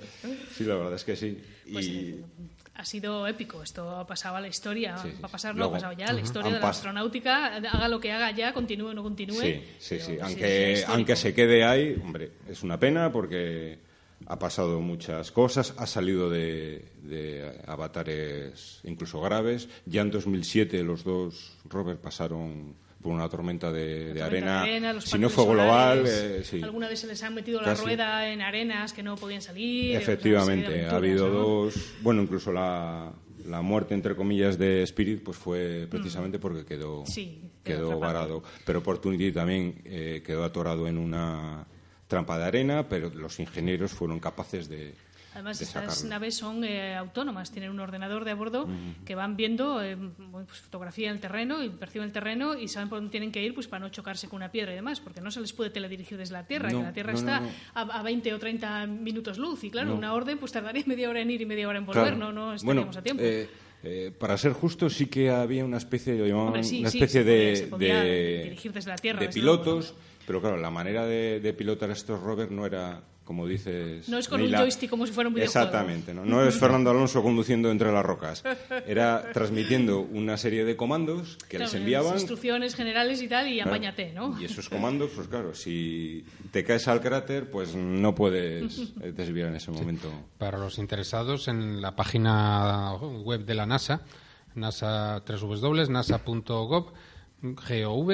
[0.56, 1.38] sí, la verdad es que sí.
[1.72, 2.20] Pues y...
[2.74, 3.62] ha sido épico.
[3.62, 4.96] Esto ha pasado a la historia.
[5.22, 6.12] Va a pasar, no ha pasado ya.
[6.12, 9.40] La historia de la astronáutica, haga lo que haga ya, continúe o no continúe.
[9.40, 10.18] Sí, sí, sí.
[10.20, 13.78] Aunque, aunque se quede ahí, hombre, es una pena porque
[14.26, 16.84] ha pasado muchas cosas, ha salido de,
[17.66, 19.68] avatares incluso graves.
[19.86, 24.64] Ya en 2007 los dos Robert pasaron por una tormenta de, arena.
[25.00, 26.62] si no fue global, eh, sí.
[26.62, 29.96] Alguna vez se les ha metido la rueda en arenas que no podían salir.
[29.96, 31.74] Efectivamente, ha habido dos.
[32.00, 33.12] Bueno, incluso la,
[33.46, 36.40] la muerte entre comillas de Spirit pues fue precisamente mm.
[36.40, 37.04] porque quedó
[37.62, 41.66] quedó varado pero Opportunity también eh, quedó atorado en una
[42.08, 44.94] trampa de arena, pero los ingenieros fueron capaces de.
[45.34, 48.68] Además, estas naves son eh, autónomas, tienen un ordenador de a bordo
[49.04, 49.96] que van viendo eh,
[50.30, 53.42] pues, fotografía en el terreno y perciben el terreno y saben por dónde tienen que
[53.42, 55.70] ir pues para no chocarse con una piedra y demás, porque no se les puede
[55.70, 57.42] teledirigir desde la Tierra, que la Tierra está
[57.74, 61.32] a, 20 o 30 minutos luz y claro, una orden pues tardaría media hora en
[61.32, 63.24] ir y media hora en volver, no, no estaríamos a tiempo.
[63.86, 69.94] Eh, para ser justo, sí que había una especie, una especie de, de, pilotos.
[70.26, 74.08] Pero claro, la manera de, pilotar estos rovers no era, como dices...
[74.08, 75.66] No es con un joystick como si fuera un videojuego.
[75.66, 76.24] Exactamente, ¿no?
[76.24, 78.42] no es Fernando Alonso conduciendo entre las rocas.
[78.86, 82.14] Era transmitiendo una serie de comandos que les enviaban...
[82.14, 84.40] Instrucciones generales y tal, y apáñate, ¿no?
[84.40, 89.56] Y esos comandos, pues claro, si te caes al cráter, pues no puedes desviar en
[89.56, 90.10] ese momento.
[90.38, 94.02] Para los interesados, en la página web de la NASA,
[94.54, 95.22] nasa,
[95.88, 96.92] nasa.gov,
[97.42, 98.12] gov,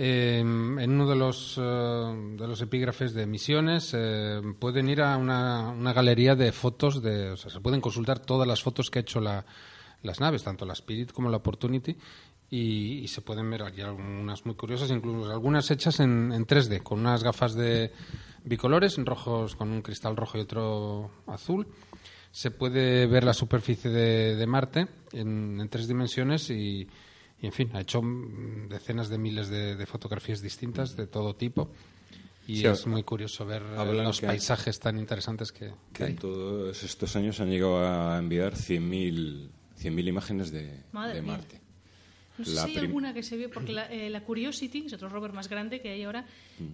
[0.00, 5.16] Em, en uno de los, eh, de los epígrafes de misiones eh, pueden ir a
[5.16, 9.00] una, una, galería de fotos, de, o sea, se pueden consultar todas las fotos que
[9.00, 9.44] ha hecho la,
[10.04, 11.96] las naves, tanto la Spirit como la Opportunity,
[12.48, 17.00] y, se pueden ver aquí algunas muy curiosas, incluso algunas hechas en, en 3D, con
[17.00, 17.90] unas gafas de
[18.44, 21.66] bicolores, rojos con un cristal rojo y otro azul.
[22.30, 26.86] Se puede ver la superficie de, de Marte en, en tres dimensiones y
[27.40, 31.70] y en fin, ha hecho mm, decenas de miles de, fotografías distintas de todo tipo.
[32.46, 37.50] Y es muy curioso ver los paisajes tan interesantes que, En todos estos años han
[37.50, 41.60] llegado a enviar 100.000 100 imágenes de, de Marte.
[42.38, 45.08] No sé si hay alguna que se vio, porque la, eh, la, Curiosity, es otro
[45.08, 46.24] rover más grande que hay ahora,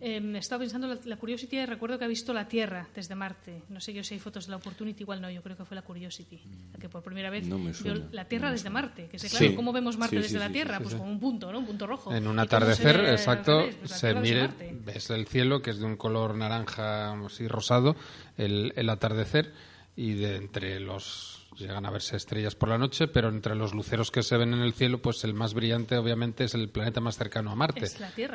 [0.00, 3.62] eh, he estado pensando, la, la, Curiosity, recuerdo que ha visto la Tierra desde Marte.
[3.68, 5.74] No sé yo si hay fotos de la Opportunity, igual no, yo creo que fue
[5.74, 6.40] la Curiosity,
[6.72, 7.48] la que por primera vez
[7.82, 9.08] vio la Tierra desde Marte.
[9.08, 10.80] Que sé, claro, ¿cómo vemos Marte desde la Tierra?
[10.80, 11.58] pues como un punto, ¿no?
[11.58, 12.14] Un punto rojo.
[12.14, 14.50] En un atardecer, exacto, pues se mire,
[14.84, 17.96] ves el cielo, que es de un color naranja, así rosado,
[18.36, 19.52] el, el atardecer,
[19.96, 24.10] y de entre los llegan a verse estrellas por la noche, pero entre los luceros
[24.10, 27.16] que se ven en el cielo, pues el más brillante obviamente es el planeta más
[27.16, 27.86] cercano a Marte,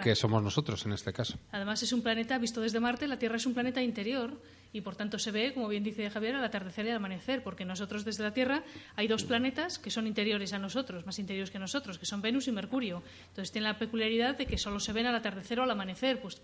[0.04, 1.38] que somos nosotros en este caso.
[1.52, 4.38] Además es un planeta visto desde Marte, la Tierra es un planeta interior
[4.72, 7.66] y por tanto se ve, como bien dice Javier, al atardecer y al amanecer, porque
[7.66, 8.64] nosotros desde la Tierra
[8.96, 12.48] hay dos planetas que son interiores a nosotros, más interiores que nosotros, que son Venus
[12.48, 13.04] y Mercurio.
[13.30, 16.42] Entonces tiene la peculiaridad de que solo se ven al atardecer o al amanecer, pues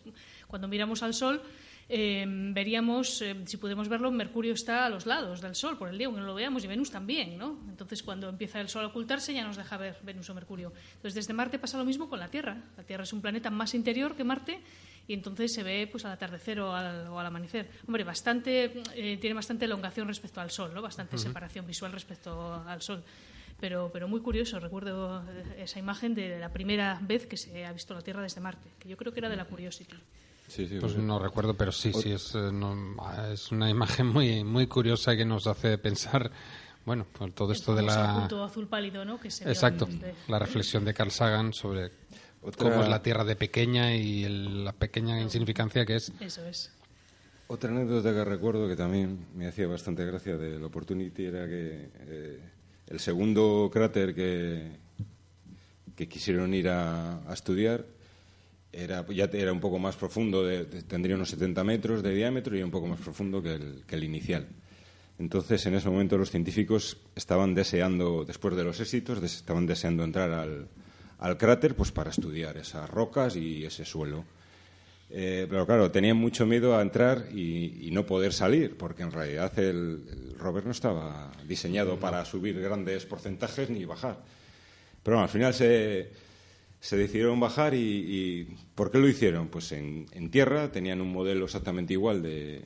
[0.48, 1.42] cuando miramos al Sol
[1.88, 5.98] Em, veríamos, em, si podemos verlo, Mercurio está a los lados del Sol por el
[6.00, 7.60] día, aunque no lo veamos, y Venus también, ¿no?
[7.70, 10.74] Entonces, cuando empieza el Sol a ocultarse, ya nos deja ver Venus o Mercurio.
[10.96, 12.58] Entonces, desde Marte pasa lo mismo con la Tierra.
[12.76, 14.62] La Tierra es un planeta más interior que Marte
[15.08, 17.70] y entonces se ve pues al atardecer o al, amanecer.
[17.88, 20.82] Hombre, bastante, eh, tiene bastante elongación respecto al Sol, ¿no?
[20.82, 23.04] Bastante separación visual respecto al Sol.
[23.60, 27.72] Pero, pero muy curioso, recuerdo eh, esa imagen de la primera vez que se ha
[27.72, 29.96] visto la Tierra desde Marte, que yo creo que era de la Curiosity
[30.80, 32.52] pues no recuerdo, pero sí, sí, es, eh,
[33.32, 36.32] es una imagen muy, muy curiosa que nos hace pensar,
[36.86, 38.26] bueno, todo esto de la...
[38.26, 39.20] azul pálido, ¿no?
[39.24, 39.88] Exacto,
[40.28, 41.92] la reflexión de Carl Sagan sobre
[42.46, 46.12] Otra- cómo es la Tierra de pequeña y el- la pequeña insignificancia que es.
[46.20, 46.72] Eso es.
[47.48, 52.40] Otra anécdota que recuerdo que también me hacía bastante gracia del Opportunity era que eh,
[52.88, 54.72] el segundo cráter que,
[55.96, 57.86] que quisieron ir a, a estudiar
[58.72, 62.58] era, ya era un poco más profundo, de- de- tendría unos 70 metros de diámetro
[62.58, 64.48] y un poco más profundo que el, que el inicial.
[65.18, 70.04] Entonces, en ese momento los científicos estaban deseando, después de los éxitos, des- estaban deseando
[70.04, 70.68] entrar al,
[71.20, 74.26] al cráter pues para estudiar esas rocas y ese suelo.
[75.10, 79.12] Eh, pero claro, tenían mucho miedo a entrar y, y no poder salir, porque en
[79.12, 84.24] realidad el, el rover no estaba diseñado para subir grandes porcentajes ni bajar.
[85.04, 86.10] Pero bueno, al final se,
[86.80, 89.48] se decidieron bajar y, y ¿por qué lo hicieron?
[89.48, 92.64] Pues en, en tierra tenían un modelo exactamente igual de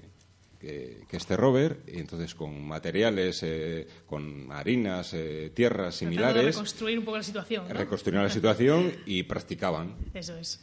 [0.59, 6.45] que, que este rover, y entonces con materiales, eh, con harinas, eh, tierras de similares,
[6.55, 7.65] reconstruir un poco la situación.
[7.67, 7.73] ¿no?
[7.73, 9.95] reconstruyeron la situación y practicaban.
[10.13, 10.61] Eso es.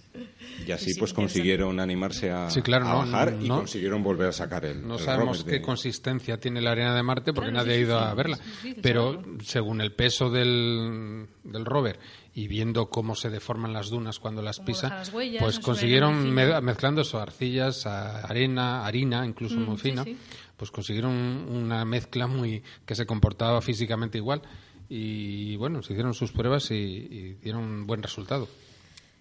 [0.67, 3.57] Y así Sí, sí, pues consiguieron animarse a, Sí, claro, a no, bajar y no-
[3.59, 6.95] consiguieron volver a sacar el No el sabemos rover qué de- consistencia tiene la arena
[6.95, 8.39] de Marte porque Claro, nadie sí, ha ido sí, a verla.
[8.83, 11.99] Pero según el peso del, del rover
[12.37, 15.59] y viendo cómo se deforman las dunas cuando las Cómo pisa, deja las huellas, pues
[15.59, 20.17] consiguieron mezclando eso, arcillas, a- arena, harina, incluso Mm, muy sí, fina, sí.
[20.55, 24.43] pues consiguieron una mezcla muy que se comportaba físicamente igual.
[24.89, 28.47] Y bueno, se hicieron sus pruebas y, y dieron un buen resultado.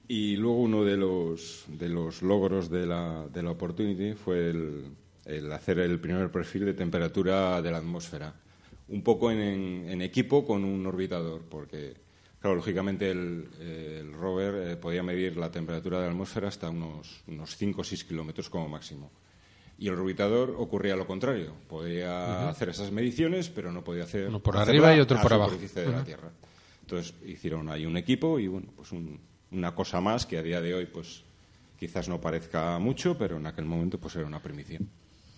[0.07, 4.83] Y luego uno de los, de los logros de la, de la Opportunity fue el,
[5.25, 8.35] el hacer el primer perfil de temperatura de la atmósfera.
[8.89, 11.95] Un poco en, en- en equipo con un orbitador, porque,
[12.45, 17.23] claro, lógicamente el, el rover eh, podía medir la temperatura de la atmósfera hasta unos,
[17.27, 19.11] unos 5 o 6 kilómetros como máximo.
[19.79, 21.53] Y el orbitador ocurría lo contrario.
[21.67, 24.27] Podía hacer esas mediciones, pero no podía hacer.
[24.27, 25.51] Uno por arriba y otro por abajo.
[25.51, 26.29] superficie de la Tierra.
[26.81, 29.19] Entonces hicieron ahí un equipo y bueno, pues un-
[29.51, 31.23] una cosa más que a día de hoy pues
[31.79, 34.79] quizás no parezca mucho, pero en aquel momento pues era una primicia.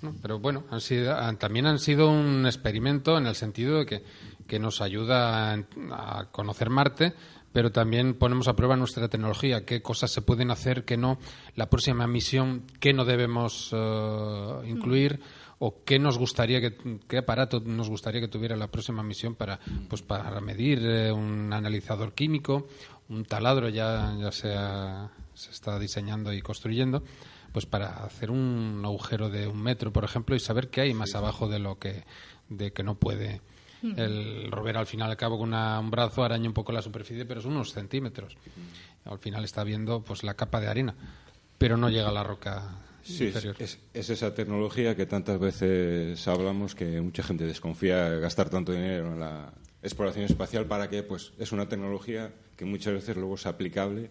[0.01, 0.13] ¿no?
[0.21, 4.03] Pero bueno, han sido, han- también han sido un experimento en el sentido de que,
[4.47, 7.13] que nos ayuda a, conocer Marte,
[7.53, 11.17] pero también ponemos a prueba nuestra tecnología, qué cosas se pueden hacer, qué no,
[11.55, 15.19] la próxima misión, qué no debemos eh, incluir
[15.60, 19.60] o qué nos gustaría que qué aparato nos gustaría que tuviera la próxima misión para
[19.89, 22.67] pues para medir eh, un analizador químico
[23.10, 27.03] un taladro ya ya se está diseñando y construyendo
[27.53, 31.15] pues para hacer un agujero de un metro por ejemplo y saber qué hay más
[31.15, 32.03] abajo de lo que
[32.49, 33.41] de que no puede
[33.81, 37.25] el rover al final al cabo con una- un brazo araña un poco la superficie
[37.25, 38.35] pero es unos centímetros.
[39.05, 40.95] Al final está viendo pues la capa de arena
[41.57, 42.71] pero no llega a la roca
[43.03, 43.55] Sí, es, inferior.
[43.59, 48.71] es- es esa tecnología que tantas veces hablamos que mucha gente desconfía de gastar tanto
[48.73, 53.35] dinero en la exploración espacial para que pues es una tecnología que muchas veces luego
[53.35, 54.09] es aplicable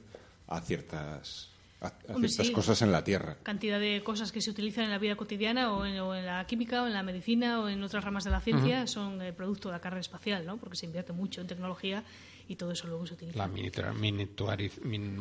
[0.48, 1.50] a ciertas
[1.80, 2.52] a, a Hombre, ciertas sí.
[2.52, 3.36] cosas en la Tierra.
[3.42, 6.46] cantidad de cosas que se utilizan en la vida cotidiana o en, o en la
[6.46, 9.68] química o en la medicina o en otras ramas de la ciencia son el producto
[9.68, 10.56] de la carrera espacial, ¿no?
[10.56, 12.02] Porque se invierte mucho en tecnología
[12.48, 13.38] y todo eso luego se utiliza.
[13.38, 15.18] la miniaturiz- min-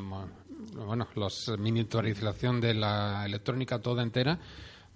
[0.76, 4.40] bueno, los miniaturización de la electrónica toda entera,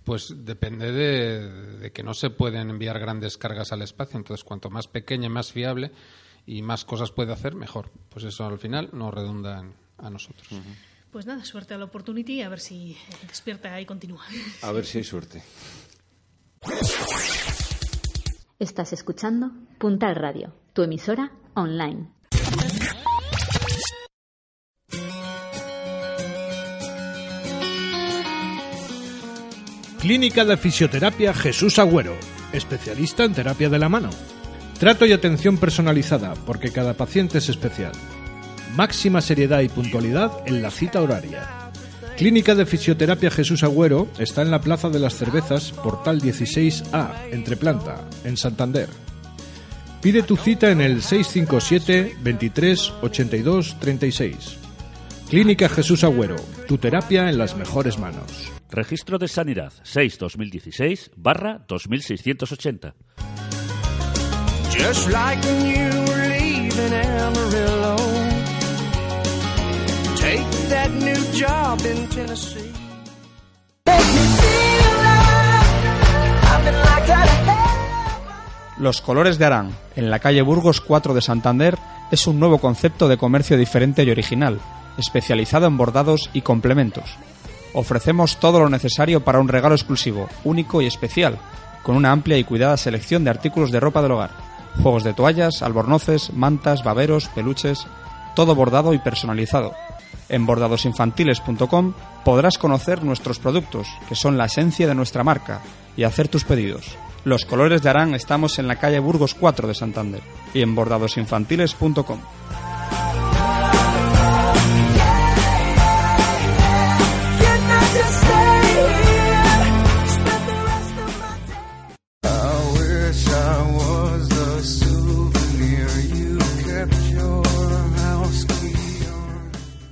[0.05, 4.17] pues depende de, de que no se pueden enviar grandes cargas al espacio.
[4.17, 5.91] Entonces, cuanto más pequeña y más fiable
[6.47, 7.91] y más cosas puede hacer, mejor.
[8.09, 10.47] Pues eso al final nos redunda en- a nosotros.
[11.11, 12.95] Pues nada, suerte a la Opportunity, a ver si
[13.27, 14.23] despierta y continúa.
[14.61, 15.41] A ver si hay suerte.
[18.59, 22.11] Estás escuchando Puntal Radio, tu emisora online.
[29.99, 32.15] Clínica de Fisioterapia Jesús Agüero,
[32.53, 34.09] especialista en terapia de la mano.
[34.79, 37.91] Trato y atención personalizada, porque cada paciente es especial.
[38.75, 41.71] Máxima seriedad y puntualidad en la cita horaria.
[42.17, 47.55] Clínica de Fisioterapia Jesús Agüero está en la Plaza de las Cervezas, Portal 16A, entre
[47.55, 48.89] planta, en Santander.
[50.01, 54.57] Pide tu cita en el 657 23 82 36.
[55.29, 58.51] Clínica Jesús Agüero, tu terapia en las mejores manos.
[58.71, 62.95] Registro de Sanidad 6-2016 barra 2680.
[64.71, 67.98] Just like when you were leaving Amarillo.
[70.69, 72.71] That new job in Tennessee.
[78.77, 81.77] Los colores de Arán, en la calle Burgos 4 de Santander,
[82.11, 84.59] es un nuevo concepto de comercio diferente y original,
[84.97, 87.17] especializado en bordados y complementos.
[87.73, 91.37] Ofrecemos todo lo necesario para un regalo exclusivo, único y especial,
[91.83, 94.31] con una amplia y cuidada selección de artículos de ropa del hogar,
[94.81, 97.85] juegos de toallas, albornoces, mantas, baberos, peluches,
[98.35, 99.73] todo bordado y personalizado.
[100.29, 105.61] En bordadosinfantiles.com podrás conocer nuestros productos, que son la esencia de nuestra marca,
[105.97, 106.95] y hacer tus pedidos.
[107.25, 110.21] Los colores de Arán estamos en la calle Burgos 4 de Santander
[110.53, 112.19] y en bordadosinfantiles.com.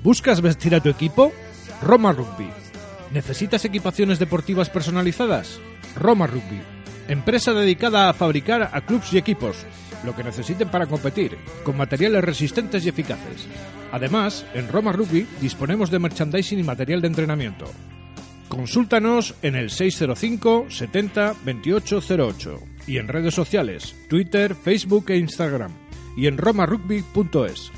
[0.07, 1.33] ¿Buscas vestir a tu equipo?
[1.81, 2.47] Roma Rugby.
[3.13, 5.59] ¿Necesitas equipaciones deportivas personalizadas?
[5.97, 6.61] Roma Rugby.
[7.09, 9.65] Empresa dedicada a fabricar a clubs y equipos
[10.05, 13.47] lo que necesiten para competir, con materiales resistentes y eficaces.
[13.91, 17.65] Además, en Roma Rugby disponemos de merchandising y material de entrenamiento.
[18.47, 25.73] Consúltanos en el 605 70 2808 y en redes sociales, Twitter, Facebook e Instagram
[26.15, 27.73] y en romarugby.es.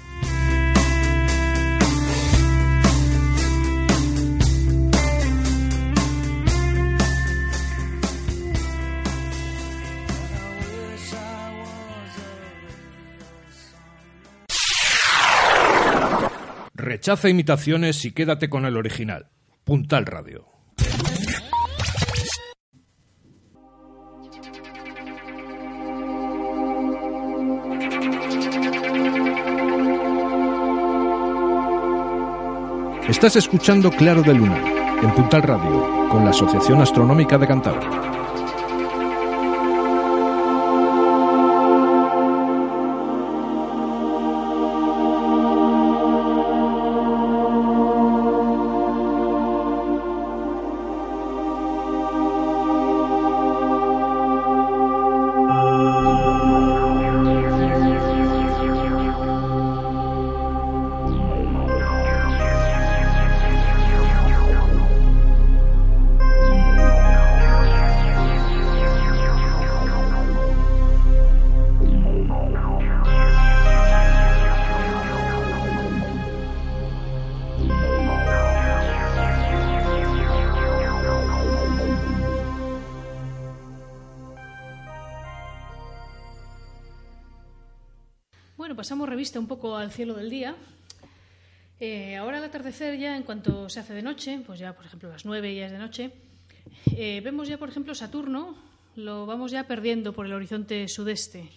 [16.90, 19.28] Rechaza imitaciones y quédate con el original.
[19.64, 20.48] Puntal Radio.
[33.08, 34.60] Estás escuchando Claro de Luna,
[35.04, 38.19] en Puntal Radio, con la Asociación Astronómica de Cantabria.
[89.80, 90.56] Al cielo del día.
[91.80, 95.10] Eh, ahora al atardecer ya, en cuanto se hace de noche, pues ya por ejemplo
[95.10, 96.12] las 9 ya es de noche,
[96.92, 98.58] eh, vemos ya por ejemplo Saturno,
[98.96, 101.50] lo vamos ya perdiendo por el horizonte sudeste.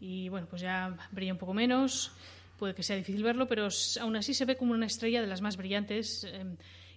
[0.00, 2.10] Y bueno, pues ya brilla un poco menos,
[2.58, 3.68] puede que sea difícil verlo, pero
[4.00, 6.44] aún así se ve como una estrella de las más brillantes eh,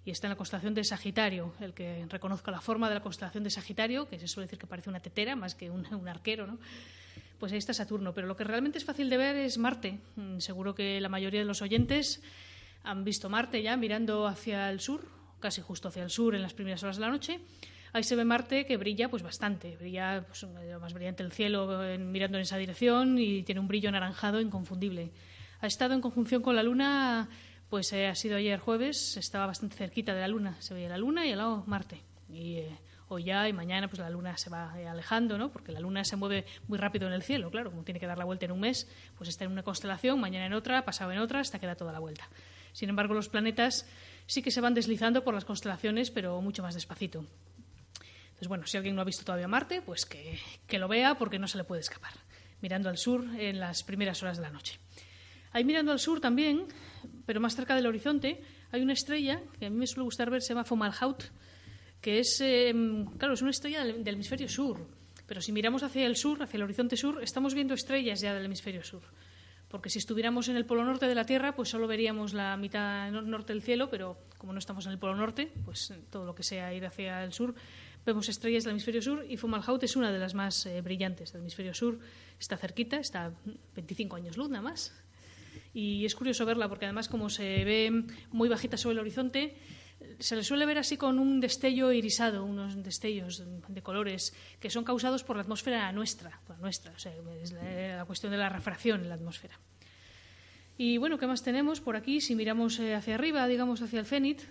[0.06, 1.54] y está en la constelación de Sagitario.
[1.60, 4.68] El que reconozca la forma de la constelación de Sagitario, que se suele decir que
[4.68, 6.58] parece una tetera más que un, un arquero, ¿no?
[7.44, 8.14] Pues ahí está Saturno.
[8.14, 10.00] Pero lo que realmente es fácil de ver es Marte.
[10.16, 12.24] Mm, Seguro que la mayoría de los oyentes
[12.84, 15.06] han visto Marte ya mirando hacia el sur,
[15.42, 17.42] casi justo hacia el sur en las primeras horas de la noche.
[17.92, 20.48] Ahí se ve Marte que brilla pues bastante, brilla pues,
[20.80, 25.12] más brillante el cielo en- mirando en esa dirección y tiene un brillo anaranjado inconfundible.
[25.60, 27.28] Ha estado en conjunción con la Luna,
[27.70, 30.98] pues eh, ha sido ayer jueves, estaba bastante cerquita de la Luna, se veía la
[30.98, 32.04] Luna y al lado Marte.
[32.30, 32.78] Y eh,
[33.20, 35.52] ya y mañana pues la Luna se va eh, alejando, ¿no?
[35.52, 38.18] Porque la Luna se mueve muy rápido en el cielo, claro, como tiene que dar
[38.18, 38.88] la vuelta en un mes,
[39.18, 41.92] pues está en una constelación, mañana en otra, pasado en otra, hasta que da toda
[41.92, 42.28] la vuelta.
[42.72, 43.88] Sin embargo, los planetas
[44.26, 47.26] sí que se van deslizando por las constelaciones, pero mucho más despacito.
[48.26, 51.40] Entonces, bueno, si alguien no ha visto todavía Marte, pues que, que lo vea porque
[51.40, 52.14] no se le puede escapar.
[52.62, 54.80] Mirando al sur en las primeras horas de la noche.
[55.52, 56.66] Ahí mirando al sur también,
[57.28, 58.42] pero más cerca del horizonte,
[58.72, 61.26] hay una estrella que a mí me suele gustar ver, se llama Fomalhaut,
[62.04, 62.72] que es, eh,
[63.18, 64.86] claro, es una estrella del, del hemisferio sur.
[65.26, 68.46] Pero si miramos hacia el sur, hacia el horizonte sur, estamos viendo estrellas ya del
[68.46, 69.02] hemisferio sur.
[69.70, 73.10] Porque si estuviéramos en el polo norte de la Tierra, pues solo veríamos la mitad
[73.10, 76.36] no- norte del cielo, pero como no estamos en el polo norte, pues todo lo
[76.36, 77.56] que sea ir hacia el sur,
[78.06, 81.42] vemos estrellas del hemisferio sur y Fomalhaut es una de las más eh, brillantes del
[81.42, 81.98] hemisferio sur.
[82.38, 83.32] Está cerquita, está a
[83.76, 84.94] 25 años luz nada más.
[85.74, 89.56] Y es curioso verla porque además como se ve muy bajita sobre el horizonte,
[90.20, 94.84] se le suele ver así con un destello irisado, unos destellos de colores que son
[94.84, 98.50] causados por la atmósfera nuestra, por nuestra, o sea, es la, la cuestión de la
[98.50, 99.60] refracción en la atmósfera.
[100.78, 102.20] Y bueno, ¿qué más tenemos por aquí?
[102.22, 104.42] Si miramos eh, hacia arriba, digamos hacia el cenit,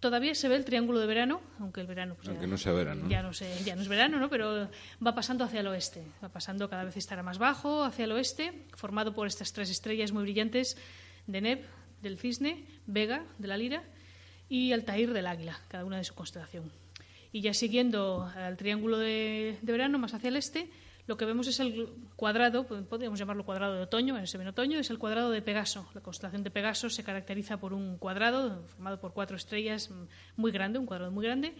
[0.00, 2.72] todavía se ve el triángulo de verano, aunque el verano pues, Aunque ya- no sea
[2.72, 3.06] verano.
[3.10, 4.30] ya no, sé, ya no es verano, ¿no?
[4.30, 4.70] pero
[5.06, 6.02] va pasando hacia el oeste.
[6.24, 10.12] Va pasando cada vez estará más bajo hacia el oeste, formado por estas tres estrellas
[10.12, 10.78] muy brillantes
[11.26, 11.64] de Neb,
[12.00, 13.84] del Cisne, Vega, de la Lira,
[14.50, 16.70] y Altair del Águila, cada una de su constelación.
[17.32, 20.68] Y ya siguiendo al triángulo de, verano, más hacia el este,
[21.06, 24.80] lo que vemos es el cuadrado, pues, podríamos llamarlo cuadrado de otoño, en ese otoño,
[24.80, 25.88] es el cuadrado de Pegaso.
[25.94, 30.04] La constelación de Pegaso se caracteriza por un cuadrado formado por cuatro estrellas mm,
[30.36, 31.54] muy grande, un cuadrado muy grande,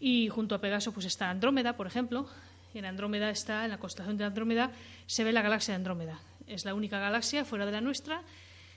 [0.00, 2.28] y junto a Pegaso pues está Andrómeda, por ejemplo.
[2.74, 4.72] En Andrómeda está, en la constelación de Andrómeda,
[5.06, 6.20] se ve la galaxia de Andrómeda.
[6.48, 8.22] Es la única galaxia fuera de la nuestra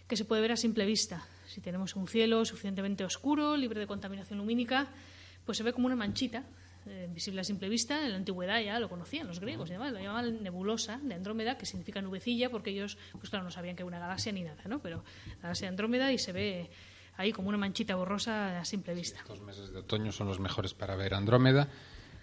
[0.07, 1.25] que se puede ver a simple vista.
[1.51, 4.87] Si tenemos un cielo suficientemente oscuro, libre de contaminación lumínica,
[5.45, 6.45] pues se ve como una manchita
[6.85, 8.05] eh, visible a simple vista.
[8.05, 11.57] En la antigüedad ya lo conocían los griegos, y además lo llamaban nebulosa de Andrómeda,
[11.57, 14.63] que significa nubecilla, porque ellos, pues claro, no sabían que era una galaxia ni nada,
[14.69, 14.79] ¿no?
[14.81, 15.03] Pero
[15.35, 16.69] la galaxia de Andrómeda y se ve
[17.17, 19.19] ahí como una manchita borrosa a simple vista.
[19.19, 21.67] Estos meses de otoño son los mejores para ver Andrómeda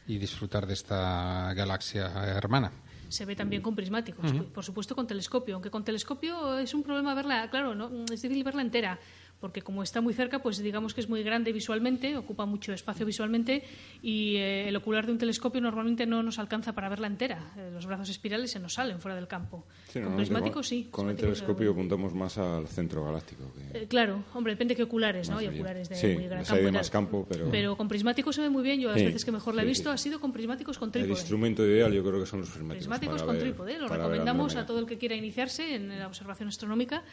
[0.07, 2.73] y disfrutar de esta galaxia hermana.
[3.09, 7.15] Se ve también con prismáticos, por supuesto con telescopio, aunque con telescopio es un problema
[7.15, 8.99] verla, claro, no es difícil verla entera,
[9.41, 13.07] porque como está muy cerca, pues digamos que es muy grande visualmente, ocupa mucho espacio
[13.07, 13.63] visualmente
[14.03, 17.53] y eh, el ocular de un telescopio normalmente no nos alcanza para verla entera.
[17.57, 19.65] Eh, los brazos espirales se nos salen fuera del campo.
[19.93, 20.89] Sí, con con- sí.
[20.91, 23.53] Con el telescopio apuntamos más al centro galáctico.
[23.73, 25.39] que- eh, claro, hombre, depende de qué oculares, ¿no?
[25.39, 26.63] Hay oculares de Sí, muy gran campo.
[26.65, 28.81] de más campo, pero- con prismáticos se ve muy bien.
[28.81, 30.93] Yo las Sí, veces que mejor la he visto ha sido con prismáticos con el
[30.93, 31.13] trípode.
[31.13, 32.79] instrumento ideal yo creo que son los prismáticos.
[32.89, 33.79] prismáticos con ver- trípode.
[33.79, 37.05] Lo recomendamos a todo el que quiera iniciarse en la observación astronómica.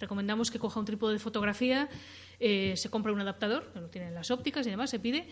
[0.00, 1.88] Recomendamos que coja un trípode de fotografía,
[2.40, 5.26] eh, se compra un adaptador, que lo tienen las ópticas y demás, se pide,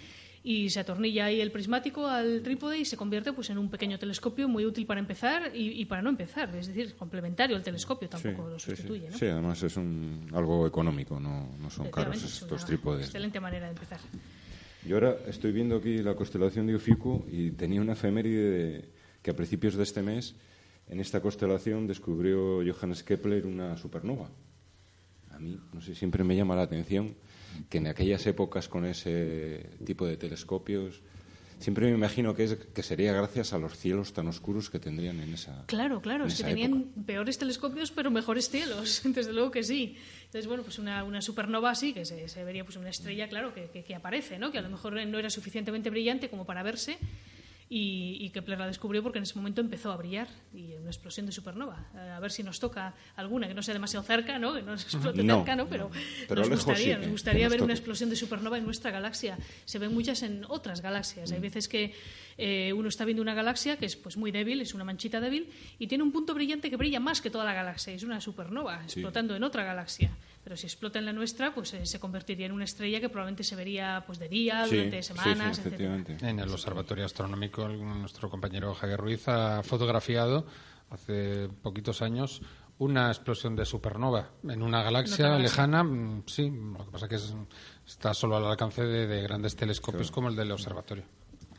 [0.45, 3.99] y se atornilla ahí el prismático al trípode y se convierte pues, en un pequeño
[3.99, 6.55] telescopio muy útil para empezar y, y para no empezar.
[6.55, 8.77] Es decir, complementario al telescopio, Sí, tampoco lo sí, sí.
[8.77, 9.09] sustituye.
[9.11, 9.17] ¿no?
[9.19, 13.07] Sí, además es un, algo económico, no, no son caros es estos trípodes.
[13.07, 13.99] Excelente manera de empezar.
[14.87, 18.89] Yo ahora estoy viendo aquí la constelación de Ofiuco y tenía una efeméride de-
[19.23, 20.37] que a principios de este mes,
[20.89, 24.31] en esta constelación, descubrió Johannes Kepler una supernova.
[25.39, 27.15] A mí, no sé, siempre me llama la atención
[27.71, 31.01] que en aquellas épocas con ese tipo de telescopios,
[31.61, 35.19] siempre me imagino que, es, que sería gracias a los cielos tan oscuros que tendrían
[35.21, 37.03] en esa Claro, claro, es que tenían época.
[37.07, 39.97] peores telescopios pero mejores cielos, desde luego que sí.
[40.27, 43.55] Entonces, bueno, pues una, una supernova sí, que se, se vería pues una estrella, claro,
[43.55, 44.51] que, que- que aparece, ¿no?
[44.53, 46.99] Que a lo mejor no era suficientemente brillante como para verse
[47.71, 51.27] y, y Kepler la descubrió porque en ese momento empezó a brillar y una explosión
[51.27, 51.87] de supernova.
[51.95, 54.55] Eh, A ver si nos toca alguna que no sea demasiado cerca, ¿no?
[54.55, 55.69] Que no nos explote No, cerca, ¿no?
[55.69, 55.91] Pero,
[56.29, 59.39] pero nos gustaría, sí, nos gustaría nos ver una explosión de supernova en nuestra galaxia.
[59.67, 61.31] Se ven muchas en otras galaxias.
[61.31, 61.35] Mm.
[61.35, 61.95] Hay veces que
[62.39, 65.51] eh, uno está viendo una galaxia que es pues muy débil, es una manchita débil,
[65.79, 67.93] y tiene un punto brillante que brilla más que toda la galaxia.
[67.93, 70.11] Es una supernova explotando en otra galaxia.
[70.49, 73.45] Pero si explota en la nuestra, pues eh, se convertiría en una estrella que probablemente
[73.45, 75.95] se vería pues de día, Sí, durante sí, semanas, sí, etcétera.
[75.97, 76.27] efectivamente.
[76.27, 80.47] En el Observatorio Astronómico, el- nuestro compañero Javier Ruiz ha fotografiado
[80.89, 82.41] hace poquitos años
[82.79, 85.85] una explosión de supernova en una galaxia lejana.
[85.85, 87.35] mm, Sí, lo que pasa es que es-
[87.87, 91.05] está solo al alcance de, de grandes telescopios como el del observatorio.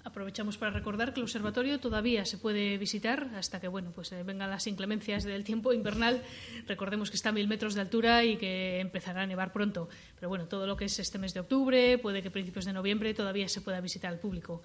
[0.09, 4.23] Aprovechamos para recordar que el observatorio todavía se puede visitar hasta que bueno pues eh,
[4.23, 6.23] vengan las inclemencias del tiempo invernal.
[6.67, 9.87] Recordemos que está a mil metros de altura y que empezará a nevar pronto.
[10.15, 13.13] Pero bueno, todo lo que es este mes de octubre, puede que principios de noviembre
[13.13, 14.63] todavía se pueda visitar al público.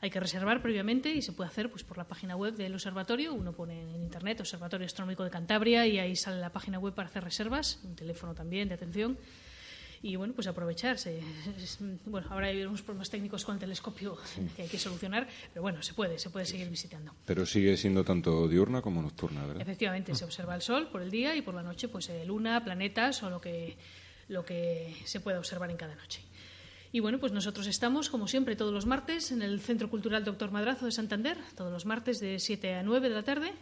[0.00, 3.34] Hay que reservar previamente y se puede hacer pues por la página web del observatorio.
[3.34, 7.08] Uno pone en internet Observatorio Astronómico de Cantabria y ahí sale la página web para
[7.08, 9.18] hacer reservas, un teléfono también de atención.
[10.06, 11.20] Y bueno, pues aprovecharse.
[12.04, 14.16] Bueno, ahora hay unos problemas técnicos con el telescopio
[14.54, 17.12] que hay que solucionar, pero bueno, se puede, se puede seguir visitando.
[17.24, 19.62] Pero sigue siendo tanto diurna como nocturna, ¿verdad?
[19.62, 22.62] Efectivamente, se observa el sol por el día y por la noche, pues eh, luna,
[22.62, 23.76] planetas o lo que,
[24.28, 26.22] lo que se pueda observar en cada noche.
[26.92, 30.52] Y bueno, pues nosotros estamos, como siempre, todos los martes en el Centro Cultural Doctor
[30.52, 33.52] Madrazo de Santander, todos los martes de 7 a 9 de la tarde.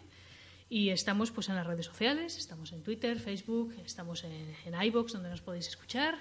[0.68, 5.12] Y estamos pues en las redes sociales, estamos en Twitter, Facebook, estamos en, en iVoox,
[5.12, 6.18] donde nos podéis escuchar.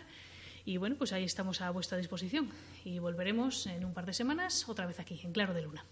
[0.65, 2.49] Y bueno, pues ahí estamos a vuestra disposición.
[2.85, 5.85] Y volveremos en un par de semanas otra vez aquí, en Claro de Luna.